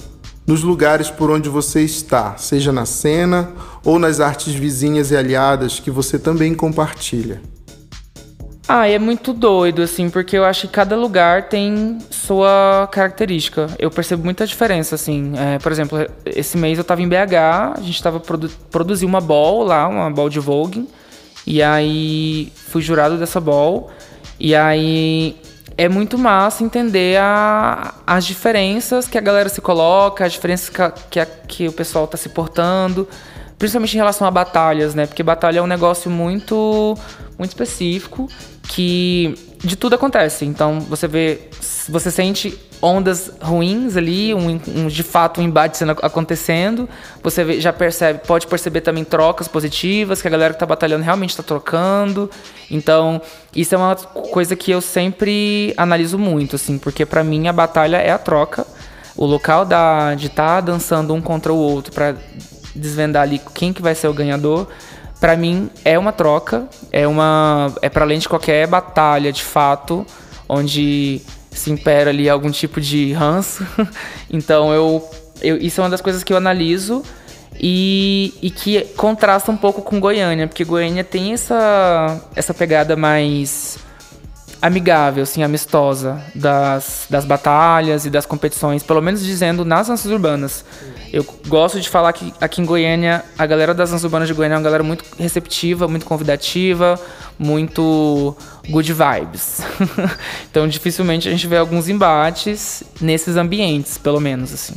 nos 0.46 0.62
lugares 0.62 1.10
por 1.10 1.30
onde 1.30 1.50
você 1.50 1.82
está, 1.82 2.38
seja 2.38 2.72
na 2.72 2.86
cena 2.86 3.52
ou 3.84 3.98
nas 3.98 4.20
artes 4.20 4.54
vizinhas 4.54 5.10
e 5.10 5.16
aliadas 5.16 5.78
que 5.78 5.90
você 5.90 6.18
também 6.18 6.54
compartilha? 6.54 7.42
Ah, 8.66 8.88
é 8.88 8.98
muito 8.98 9.35
doido, 9.35 9.83
assim, 9.83 10.09
porque 10.09 10.38
eu 10.38 10.44
acho 10.44 10.62
que 10.62 10.68
cada 10.68 10.96
lugar 10.96 11.48
tem 11.48 11.98
sua 12.11 12.88
característica. 12.90 13.66
Eu 13.79 13.90
percebo 13.90 14.24
muita 14.24 14.46
diferença, 14.46 14.94
assim. 14.94 15.35
É, 15.37 15.59
por 15.59 15.70
exemplo, 15.70 15.98
esse 16.24 16.57
mês 16.57 16.79
eu 16.79 16.83
estava 16.83 17.03
em 17.03 17.09
BH, 17.09 17.74
a 17.77 17.81
gente 17.81 17.94
estava 17.94 18.18
produ 18.18 18.48
produzindo 18.70 19.11
uma 19.11 19.20
ball 19.20 19.64
lá, 19.64 19.87
uma 19.87 20.11
ball 20.11 20.31
de 20.31 20.40
Vogue, 20.40 20.88
e 21.46 21.62
aí 21.62 22.50
fui 22.55 22.81
jurado 22.81 23.18
dessa 23.18 23.38
ball. 23.38 23.90
E 24.40 24.55
aí 24.55 25.37
é 25.77 25.87
muito 25.87 26.16
massa 26.16 26.64
entender 26.64 27.18
a, 27.20 27.92
as 28.07 28.24
diferenças 28.24 29.07
que 29.07 29.18
a 29.18 29.20
galera 29.20 29.50
se 29.50 29.61
coloca, 29.61 30.24
as 30.24 30.33
diferenças 30.33 30.70
que, 30.70 30.81
a, 30.81 30.90
que, 30.90 31.20
a, 31.20 31.27
que 31.27 31.68
o 31.68 31.72
pessoal 31.72 32.07
está 32.07 32.16
se 32.16 32.31
portando, 32.31 33.07
principalmente 33.59 33.92
em 33.92 33.98
relação 33.98 34.27
a 34.27 34.31
batalhas, 34.31 34.94
né? 34.94 35.07
Porque 35.07 35.22
batalha 35.22 35.59
é 35.59 35.62
um 35.62 35.66
negócio 35.66 36.11
muito, 36.11 36.96
muito 37.38 37.50
específico 37.50 38.27
que 38.68 39.35
de 39.62 39.77
tudo 39.77 39.94
acontece. 39.94 40.44
Então 40.44 40.81
você 40.81 41.09
vê, 41.09 41.48
você 41.88 42.11
sente 42.11 42.59
ondas 42.83 43.33
ruins 43.40 43.96
ali, 43.96 44.35
um, 44.35 44.61
um, 44.68 44.87
de 44.88 45.03
fato 45.03 45.40
um 45.40 45.44
embate 45.44 45.79
sendo, 45.79 45.92
acontecendo. 46.03 46.88
Você 47.22 47.42
vê, 47.42 47.61
já 47.61 47.72
percebe, 47.72 48.20
pode 48.27 48.46
perceber 48.46 48.83
também 48.83 49.05
trocas 49.05 49.48
positivas, 49.48 50.20
que 50.20 50.29
a 50.29 50.31
galera 50.31 50.53
que 50.53 50.57
está 50.57 50.66
batalhando 50.66 51.03
realmente 51.03 51.31
está 51.31 51.42
trocando. 51.42 52.31
Então, 52.70 53.22
isso 53.57 53.74
é 53.74 53.79
uma 53.79 53.96
coisa 53.96 54.55
que 54.55 54.70
eu 54.70 54.81
sempre 54.81 55.72
analiso 55.77 56.18
muito, 56.18 56.57
assim, 56.57 56.79
porque 56.79 57.07
para 57.07 57.24
mim 57.24 57.48
a 57.48 57.53
batalha 57.53 57.96
é 57.96 58.11
a 58.11 58.18
troca. 58.18 58.66
O 59.16 59.24
local 59.24 59.64
da, 59.64 60.14
de 60.14 60.27
estar 60.27 60.57
tá 60.57 60.61
dançando 60.61 61.14
um 61.14 61.22
contra 61.22 61.53
o 61.53 61.57
outro 61.57 61.92
para 61.92 62.16
desvendar 62.74 63.22
ali 63.22 63.40
quem 63.55 63.72
que 63.72 63.81
vai 63.81 63.94
ser 63.94 64.09
o 64.09 64.12
ganhador, 64.12 64.66
para 65.24 65.38
mim 65.38 65.70
é 65.87 65.98
uma 65.98 66.12
troca, 66.12 66.68
é 66.92 67.08
uma 67.08 67.72
é 67.80 67.88
para 67.88 68.04
além 68.04 68.18
de 68.18 68.28
qualquer 68.28 68.66
batalha 68.66 69.32
de 69.32 69.42
fato, 69.42 70.06
onde 70.46 71.22
se 71.50 71.70
impera 71.70 72.10
ali 72.10 72.28
algum 72.28 72.50
tipo 72.50 72.78
de 72.78 73.10
ranço. 73.14 73.66
então 74.30 74.70
eu, 74.74 75.10
eu, 75.40 75.56
isso 75.56 75.80
é 75.80 75.84
uma 75.84 75.88
das 75.88 76.02
coisas 76.02 76.22
que 76.22 76.30
eu 76.30 76.37
analiso 76.37 77.02
e, 77.58 78.34
e 78.42 78.50
que 78.50 78.82
contrasta 78.98 79.50
um 79.50 79.56
pouco 79.56 79.80
com 79.80 79.98
Goiânia, 79.98 80.46
porque 80.46 80.62
Goiânia 80.62 81.02
tem 81.02 81.32
essa, 81.32 82.20
essa 82.37 82.52
pegada 82.52 82.94
mais 82.94 83.78
amigável, 84.64 85.24
assim, 85.24 85.42
amistosa 85.42 86.24
das, 86.35 87.05
das 87.11 87.27
batalhas 87.27 88.07
e 88.07 88.11
das 88.11 88.24
competições, 88.24 88.83
pelo 88.83 89.03
menos 89.03 89.22
dizendo 89.22 89.62
nas 89.62 89.88
danças 89.88 90.11
urbanas. 90.11 90.64
Eu 91.12 91.22
gosto 91.46 91.79
de 91.79 91.87
falar 91.87 92.14
que 92.14 92.33
aqui 92.40 92.62
em 92.62 92.64
Goiânia, 92.64 93.22
a 93.37 93.44
galera 93.44 93.74
das 93.74 93.90
danças 93.90 94.05
urbanas 94.05 94.27
de 94.27 94.33
Goiânia 94.33 94.55
é 94.55 94.57
uma 94.57 94.64
galera 94.64 94.83
muito 94.83 95.05
receptiva, 95.18 95.87
muito 95.87 96.07
convidativa, 96.07 96.98
muito 97.38 98.35
good 98.70 98.90
vibes. 98.90 99.61
então, 100.50 100.66
dificilmente 100.66 101.29
a 101.29 101.31
gente 101.31 101.46
vê 101.46 101.59
alguns 101.59 101.90
embates 101.90 102.83
nesses 103.03 103.37
ambientes, 103.37 103.98
pelo 103.98 104.18
menos, 104.18 104.50
assim. 104.55 104.74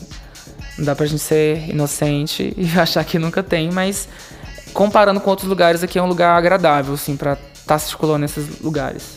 Não 0.78 0.84
dá 0.84 0.98
pra 0.98 1.06
gente 1.06 1.22
ser 1.22 1.70
inocente 1.70 2.54
e 2.60 2.78
achar 2.78 3.06
que 3.06 3.18
nunca 3.18 3.42
tem, 3.42 3.72
mas 3.72 4.10
comparando 4.74 5.22
com 5.22 5.30
outros 5.30 5.48
lugares, 5.48 5.82
aqui 5.82 5.98
é 5.98 6.04
um 6.04 6.08
lugar 6.08 6.38
agradável, 6.38 6.94
assim, 6.94 7.16
pra 7.16 7.34
estar 7.34 7.46
tá 7.66 7.80
circulando 7.80 8.20
nesses 8.20 8.60
lugares. 8.60 9.17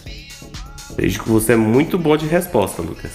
Vejo 0.96 1.22
que 1.22 1.28
você 1.28 1.52
é 1.52 1.56
muito 1.56 1.98
bom 1.98 2.16
de 2.16 2.26
resposta, 2.26 2.82
Lucas. 2.82 3.12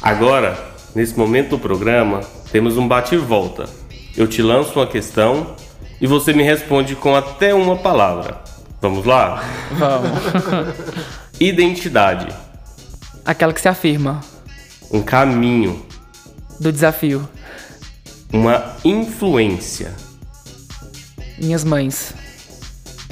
Agora, 0.00 0.58
nesse 0.94 1.18
momento 1.18 1.50
do 1.50 1.58
programa, 1.58 2.20
temos 2.52 2.76
um 2.76 2.86
bate 2.86 3.14
e 3.14 3.18
volta. 3.18 3.68
Eu 4.16 4.26
te 4.26 4.42
lanço 4.42 4.78
uma 4.78 4.86
questão 4.86 5.54
e 6.00 6.06
você 6.06 6.32
me 6.32 6.42
responde 6.42 6.94
com 6.94 7.14
até 7.14 7.54
uma 7.54 7.76
palavra. 7.76 8.40
Vamos 8.80 9.04
lá? 9.04 9.42
Vamos. 9.72 10.74
Identidade. 11.40 12.28
Aquela 13.24 13.52
que 13.52 13.60
se 13.60 13.68
afirma. 13.68 14.20
Um 14.90 15.02
caminho. 15.02 15.84
Do 16.60 16.70
desafio. 16.70 17.28
Uma 18.32 18.76
influência. 18.84 19.92
Minhas 21.38 21.64
mães. 21.64 22.14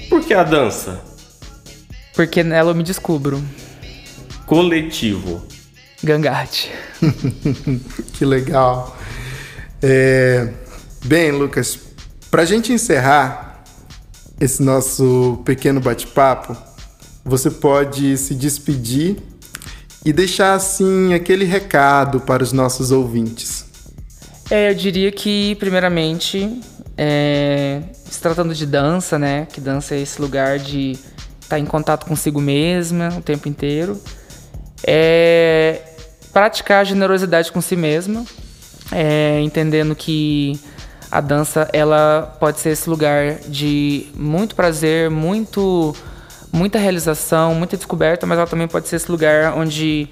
Por 0.09 0.23
que 0.23 0.33
a 0.33 0.43
dança? 0.43 1.01
Porque 2.15 2.43
nela 2.43 2.71
eu 2.71 2.75
me 2.75 2.83
descubro. 2.83 3.43
Coletivo. 4.47 5.43
Gangarte. 6.03 6.71
que 8.13 8.25
legal. 8.25 8.97
É... 9.83 10.49
Bem, 11.05 11.33
Lucas, 11.33 11.79
para 12.31 12.43
a 12.43 12.45
gente 12.47 12.73
encerrar 12.73 13.63
esse 14.41 14.63
nosso 14.63 15.43
pequeno 15.45 15.81
bate-papo, 15.81 16.57
você 17.25 17.51
pode 17.51 18.17
se 18.19 18.35
despedir 18.35 19.17
e 20.05 20.13
deixar 20.13 20.55
assim 20.55 21.15
aquele 21.15 21.45
recado 21.45 22.21
para 22.21 22.43
os 22.43 22.53
nossos 22.53 22.91
ouvintes. 22.91 23.65
É, 24.51 24.71
eu 24.71 24.75
diria 24.75 25.11
que, 25.11 25.55
primeiramente, 25.55 26.61
é, 26.97 27.83
se 28.11 28.21
tratando 28.21 28.55
de 28.55 28.67
dança, 28.67 29.19
né? 29.19 29.47
Que 29.51 29.61
dança 29.61 29.95
é 29.95 30.01
esse 30.01 30.21
lugar 30.21 30.59
de 30.59 30.93
estar 30.93 31.09
tá 31.49 31.59
em 31.59 31.65
contato 31.65 32.05
consigo 32.05 32.41
mesma 32.41 33.09
o 33.17 33.23
tempo 33.23 33.49
inteiro. 33.49 33.99
É 34.83 35.81
praticar 36.33 36.81
a 36.81 36.85
generosidade 36.85 37.53
com 37.53 37.61
si 37.61 37.77
mesma, 37.77 38.25
é, 38.91 39.41
entendendo 39.41 39.95
que 39.95 40.59
a 41.09 41.21
dança 41.21 41.71
ela 41.73 42.37
pode 42.41 42.59
ser 42.59 42.71
esse 42.71 42.91
lugar 42.91 43.39
de 43.47 44.09
muito 44.17 44.57
prazer, 44.57 45.09
muito 45.09 45.95
muita 46.53 46.79
realização, 46.79 47.55
muita 47.55 47.77
descoberta, 47.77 48.27
mas 48.27 48.39
ela 48.39 48.47
também 48.47 48.67
pode 48.67 48.89
ser 48.89 48.97
esse 48.97 49.11
lugar 49.11 49.57
onde 49.57 50.09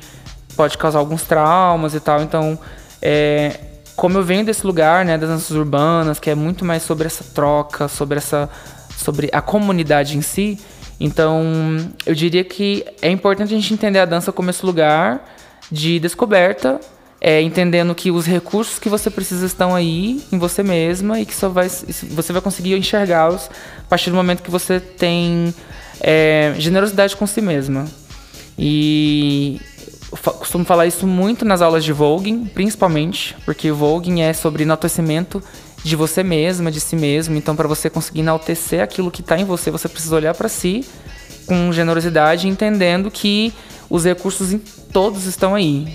pode 0.57 0.79
causar 0.79 0.99
alguns 0.99 1.23
traumas 1.23 1.95
e 1.95 2.01
tal. 2.01 2.23
Então, 2.23 2.59
é, 3.01 3.61
como 3.97 4.19
eu 4.19 4.23
venho 4.23 4.45
desse 4.45 4.67
lugar, 4.67 5.05
né, 5.05 5.19
das 5.19 5.29
danças 5.29 5.51
urbanas, 5.51 6.19
que 6.19 6.31
é 6.31 6.35
muito 6.35 6.65
mais 6.65 6.83
sobre 6.83 7.07
essa 7.07 7.25
troca, 7.35 7.89
sobre 7.89 8.19
essa 8.19 8.49
sobre 8.97 9.29
a 9.33 9.41
comunidade 9.41 10.17
em 10.17 10.23
si, 10.23 10.61
então 11.05 11.43
eu 12.07 12.15
diria 12.15 12.45
que 12.45 12.85
é 13.03 13.11
importante 13.11 13.53
a 13.53 13.57
gente 13.57 13.75
entender 13.75 13.99
a 13.99 14.05
dança 14.05 14.31
como 14.31 14.51
esse 14.51 14.65
lugar 14.65 15.29
de 15.71 15.99
descoberta, 15.99 16.81
é, 17.21 17.43
entendendo 17.43 17.93
que 17.93 18.13
os 18.13 18.25
recursos 18.25 18.79
que 18.79 18.89
você 18.89 19.11
precisa 19.11 19.45
estão 19.45 19.75
aí 19.75 20.23
em 20.31 20.39
você 20.39 20.63
mesma 20.63 21.19
e 21.19 21.27
que 21.27 21.35
só 21.35 21.49
vai, 21.49 21.69
você 21.69 22.33
vai 22.33 22.41
conseguir 22.41 22.77
enxergá-los 22.77 23.51
a 23.79 23.89
partir 23.89 24.11
do 24.11 24.17
momento 24.17 24.45
que 24.45 24.51
você 24.51 24.79
tem 24.79 25.53
é, 26.01 26.55
generosidade 26.59 27.17
com 27.17 27.27
si 27.27 27.41
mesma. 27.41 27.85
E 28.57 29.61
costumo 30.39 30.65
falar 30.65 30.87
isso 30.87 31.05
muito 31.05 31.45
nas 31.45 31.63
aulas 31.63 31.85
de 31.85 31.93
voguing, 31.93 32.45
principalmente, 32.45 33.35
porque 33.45 33.73
voguing 33.73 34.21
é 34.21 34.33
sobre 34.33 34.63
enaltecimento 34.63 35.43
de 35.83 35.97
você 35.97 36.23
mesma, 36.23 36.71
de 36.71 36.81
si 36.81 36.97
mesmo. 36.97 37.37
Então, 37.37 37.57
para 37.57 37.69
você 37.69 37.91
conseguir 37.91 38.21
enaltecer 38.21 38.83
aquilo 38.83 39.11
que 39.11 39.21
está 39.21 39.39
em 39.39 39.45
você, 39.45 39.71
você 39.71 39.89
precisa 39.89 40.15
olhar 40.15 40.35
para 40.35 40.49
si 40.49 40.85
com 41.47 41.73
generosidade, 41.73 42.49
entendendo 42.49 43.11
que 43.11 43.53
os 43.91 44.05
recursos 44.05 44.55
todos 44.93 45.27
estão 45.27 45.55
aí. 45.55 45.87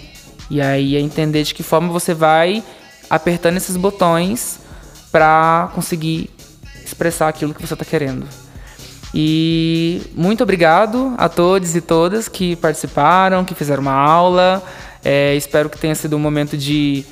E 0.50 0.62
aí 0.62 0.96
é 0.96 1.00
entender 1.00 1.44
de 1.44 1.54
que 1.54 1.64
forma 1.64 1.90
você 1.90 2.14
vai 2.14 2.64
apertando 3.10 3.58
esses 3.58 3.78
botões 3.78 4.60
para 5.12 5.72
conseguir 5.74 6.30
expressar 6.84 7.28
aquilo 7.28 7.54
que 7.54 7.62
você 7.66 7.74
está 7.74 7.86
querendo. 7.86 8.28
E 9.14 10.02
muito 10.14 10.44
obrigado 10.44 11.14
a 11.18 11.30
todos 11.30 11.76
e 11.76 11.82
todas 11.82 12.28
que 12.28 12.56
participaram, 12.58 13.44
que 13.44 13.56
fizeram 13.56 13.82
uma 13.82 13.94
aula. 13.94 14.64
É, 15.04 15.36
espero 15.36 15.70
que 15.70 15.80
tenha 15.80 15.96
sido 15.96 16.16
um 16.16 16.20
momento 16.20 16.58
de, 16.58 17.06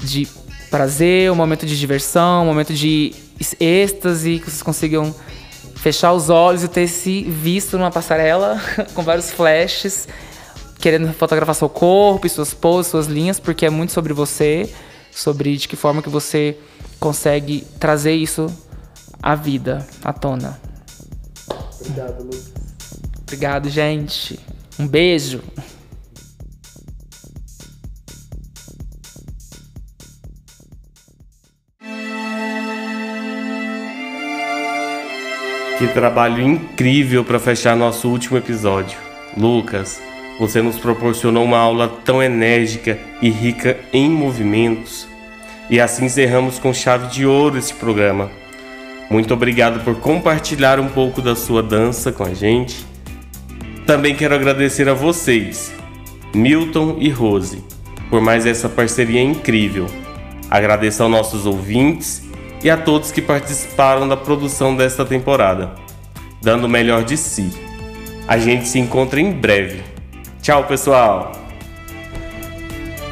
de 0.00 0.28
prazer, 0.70 1.30
um 1.30 1.34
momento 1.34 1.66
de 1.66 1.78
diversão, 1.78 2.44
um 2.44 2.46
momento 2.46 2.72
de 2.72 3.12
êxtase, 3.58 4.38
que 4.38 4.50
vocês 4.50 4.62
consigam 4.62 5.14
fechar 5.74 6.12
os 6.12 6.30
olhos 6.30 6.62
e 6.62 6.68
ter 6.68 6.86
se 6.86 7.22
visto 7.22 7.76
numa 7.76 7.90
passarela 7.90 8.60
com 8.94 9.02
vários 9.02 9.30
flashes, 9.30 10.06
querendo 10.78 11.12
fotografar 11.12 11.54
seu 11.54 11.68
corpo, 11.68 12.28
suas 12.28 12.54
poses, 12.54 12.90
suas 12.90 13.06
linhas, 13.06 13.40
porque 13.40 13.66
é 13.66 13.70
muito 13.70 13.92
sobre 13.92 14.12
você, 14.12 14.72
sobre 15.10 15.56
de 15.56 15.66
que 15.66 15.76
forma 15.76 16.02
que 16.02 16.08
você 16.08 16.56
consegue 17.00 17.66
trazer 17.78 18.14
isso 18.14 18.46
à 19.22 19.34
vida, 19.34 19.86
à 20.04 20.12
tona. 20.12 20.60
Obrigado, 21.80 22.22
Lucas. 22.22 22.52
Obrigado, 23.22 23.68
gente. 23.70 24.38
Um 24.78 24.86
beijo. 24.86 25.42
Que 35.80 35.88
trabalho 35.88 36.42
incrível 36.42 37.24
para 37.24 37.38
fechar 37.38 37.74
nosso 37.74 38.06
último 38.06 38.36
episódio. 38.36 38.98
Lucas, 39.34 39.98
você 40.38 40.60
nos 40.60 40.78
proporcionou 40.78 41.42
uma 41.42 41.56
aula 41.56 41.88
tão 42.04 42.22
enérgica 42.22 42.98
e 43.22 43.30
rica 43.30 43.78
em 43.90 44.10
movimentos. 44.10 45.08
E 45.70 45.80
assim 45.80 46.04
encerramos 46.04 46.58
com 46.58 46.74
chave 46.74 47.06
de 47.06 47.24
ouro 47.24 47.56
esse 47.56 47.72
programa. 47.72 48.30
Muito 49.08 49.32
obrigado 49.32 49.82
por 49.82 49.94
compartilhar 50.00 50.78
um 50.78 50.88
pouco 50.88 51.22
da 51.22 51.34
sua 51.34 51.62
dança 51.62 52.12
com 52.12 52.24
a 52.24 52.34
gente. 52.34 52.84
Também 53.86 54.14
quero 54.14 54.34
agradecer 54.34 54.86
a 54.86 54.92
vocês, 54.92 55.72
Milton 56.34 56.98
e 57.00 57.08
Rose, 57.08 57.64
por 58.10 58.20
mais 58.20 58.44
essa 58.44 58.68
parceria 58.68 59.22
incrível. 59.22 59.86
Agradeço 60.50 61.02
aos 61.02 61.10
nossos 61.10 61.46
ouvintes 61.46 62.29
e 62.62 62.70
a 62.70 62.76
todos 62.76 63.10
que 63.10 63.22
participaram 63.22 64.06
da 64.06 64.16
produção 64.16 64.76
desta 64.76 65.04
temporada, 65.04 65.72
dando 66.42 66.64
o 66.64 66.68
melhor 66.68 67.04
de 67.04 67.16
si. 67.16 67.50
A 68.28 68.38
gente 68.38 68.68
se 68.68 68.78
encontra 68.78 69.20
em 69.20 69.32
breve. 69.32 69.82
Tchau, 70.42 70.64
pessoal! 70.64 71.32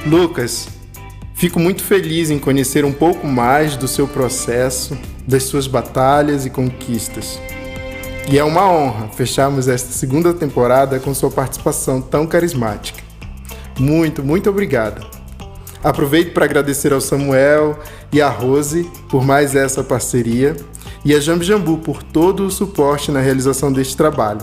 Lucas, 0.06 0.68
fico 1.34 1.58
muito 1.58 1.82
feliz 1.82 2.30
em 2.30 2.38
conhecer 2.38 2.84
um 2.84 2.92
pouco 2.92 3.26
mais 3.26 3.76
do 3.76 3.88
seu 3.88 4.06
processo, 4.06 4.96
das 5.26 5.44
suas 5.44 5.66
batalhas 5.66 6.46
e 6.46 6.50
conquistas. 6.50 7.40
E 8.30 8.38
é 8.38 8.44
uma 8.44 8.70
honra 8.70 9.08
fecharmos 9.08 9.68
esta 9.68 9.90
segunda 9.90 10.34
temporada 10.34 11.00
com 11.00 11.14
sua 11.14 11.30
participação 11.30 12.00
tão 12.00 12.26
carismática. 12.26 13.02
Muito, 13.78 14.22
muito 14.22 14.50
obrigado. 14.50 15.17
Aproveito 15.88 16.34
para 16.34 16.44
agradecer 16.44 16.92
ao 16.92 17.00
Samuel 17.00 17.78
e 18.12 18.20
à 18.20 18.28
Rose 18.28 18.86
por 19.08 19.24
mais 19.24 19.54
essa 19.54 19.82
parceria 19.82 20.54
e 21.02 21.14
a 21.14 21.18
Jambi 21.18 21.46
Jambu 21.46 21.78
por 21.78 22.02
todo 22.02 22.44
o 22.44 22.50
suporte 22.50 23.10
na 23.10 23.20
realização 23.20 23.72
deste 23.72 23.96
trabalho. 23.96 24.42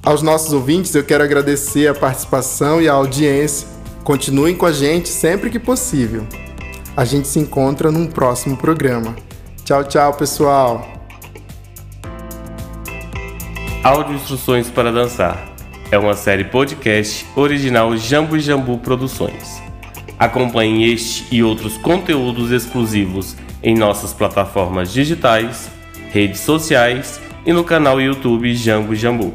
Aos 0.00 0.22
nossos 0.22 0.52
ouvintes, 0.52 0.94
eu 0.94 1.02
quero 1.02 1.24
agradecer 1.24 1.88
a 1.88 1.94
participação 1.94 2.80
e 2.80 2.88
a 2.88 2.92
audiência. 2.92 3.66
Continuem 4.04 4.54
com 4.54 4.64
a 4.64 4.70
gente 4.70 5.08
sempre 5.08 5.50
que 5.50 5.58
possível. 5.58 6.24
A 6.96 7.04
gente 7.04 7.26
se 7.26 7.40
encontra 7.40 7.90
num 7.90 8.06
próximo 8.06 8.56
programa. 8.56 9.16
Tchau, 9.64 9.82
tchau, 9.82 10.14
pessoal. 10.14 10.86
Áudio 13.82 14.14
Instruções 14.14 14.70
para 14.70 14.92
Dançar 14.92 15.52
é 15.90 15.98
uma 15.98 16.14
série 16.14 16.44
podcast 16.44 17.26
original 17.34 17.96
Jambu 17.96 18.38
Jambu 18.38 18.78
Produções. 18.78 19.59
Acompanhe 20.20 20.92
este 20.92 21.24
e 21.34 21.42
outros 21.42 21.78
conteúdos 21.78 22.50
exclusivos 22.50 23.34
em 23.62 23.74
nossas 23.74 24.12
plataformas 24.12 24.92
digitais, 24.92 25.70
redes 26.12 26.40
sociais 26.40 27.18
e 27.46 27.54
no 27.54 27.64
canal 27.64 27.98
YouTube 27.98 28.54
Jambo 28.54 28.94
Jambu. 28.94 29.32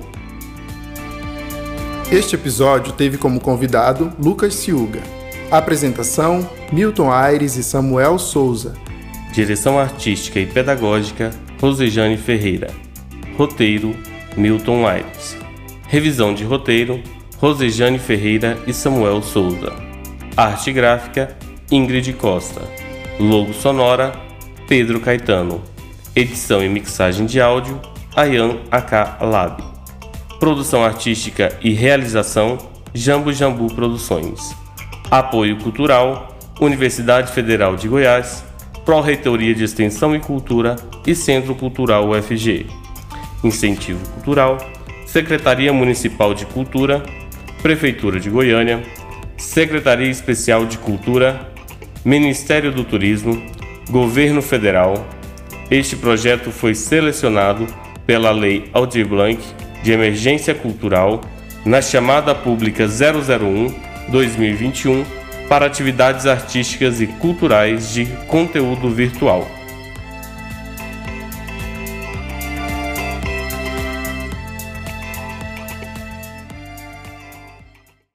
Este 2.11 2.36
episódio 2.36 2.93
teve 2.93 3.17
como 3.17 3.39
convidado 3.39 4.13
Lucas 4.23 4.53
Ciuga. 4.53 5.01
Apresentação: 5.49 6.47
Milton 6.71 7.11
Aires 7.11 7.55
e 7.55 7.63
Samuel 7.63 8.19
Souza. 8.19 8.75
Direção 9.33 9.79
artística 9.79 10.39
e 10.39 10.45
pedagógica: 10.45 11.31
Rosejane 11.59 12.15
Ferreira. 12.15 12.69
Roteiro: 13.36 13.95
Milton 14.38 14.88
Aires. 14.88 15.36
Revisão 15.88 16.31
de 16.31 16.43
roteiro: 16.43 17.01
Rosejane 17.39 17.97
Ferreira 17.97 18.55
e 18.67 18.73
Samuel 18.73 19.23
Souza. 19.23 19.84
Arte 20.38 20.73
gráfica: 20.73 21.33
Ingrid 21.71 22.11
Costa. 22.13 22.61
Logo 23.17 23.53
sonora: 23.53 24.11
Pedro 24.67 24.99
Caetano. 24.99 25.63
Edição 26.13 26.61
e 26.61 26.67
mixagem 26.67 27.25
de 27.25 27.39
áudio: 27.39 27.79
Ayan 28.13 28.57
AK 28.69 29.21
Lab. 29.21 29.63
Produção 30.38 30.83
artística 30.83 31.57
e 31.61 31.71
realização: 31.71 32.57
Jambu 32.93 33.31
Jambu 33.31 33.73
Produções. 33.73 34.53
Apoio 35.09 35.57
cultural: 35.59 36.38
Universidade 36.59 37.31
Federal 37.31 37.77
de 37.77 37.88
Goiás, 37.88 38.43
Pró-Reitoria 38.83 39.55
de 39.55 39.63
Extensão 39.63 40.13
e 40.13 40.19
Cultura 40.19 40.75
e 41.07 41.15
Centro 41.15 41.55
Cultural 41.55 42.09
UFG. 42.09 42.65
Incentivo 43.41 44.05
Cultural: 44.09 44.57
Secretaria 45.05 45.71
Municipal 45.71 46.33
de 46.33 46.45
Cultura, 46.45 47.01
Prefeitura 47.61 48.19
de 48.19 48.29
Goiânia, 48.29 48.83
Secretaria 49.38 50.09
Especial 50.09 50.65
de 50.65 50.77
Cultura, 50.77 51.51
Ministério 52.03 52.71
do 52.71 52.83
Turismo, 52.83 53.41
Governo 53.89 54.41
Federal. 54.41 55.07
Este 55.69 55.95
projeto 55.95 56.51
foi 56.51 56.73
selecionado 56.73 57.67
pela 58.05 58.31
Lei 58.31 58.69
Aldir 58.73 59.07
Blanc 59.07 59.39
de 59.83 59.91
Emergência 59.91 60.55
Cultural 60.55 61.21
na 61.65 61.81
chamada 61.81 62.33
pública 62.33 62.86
001-2021 62.86 65.03
para 65.49 65.65
atividades 65.65 66.25
artísticas 66.25 67.01
e 67.01 67.07
culturais 67.07 67.93
de 67.93 68.05
conteúdo 68.27 68.89
virtual. 68.89 69.45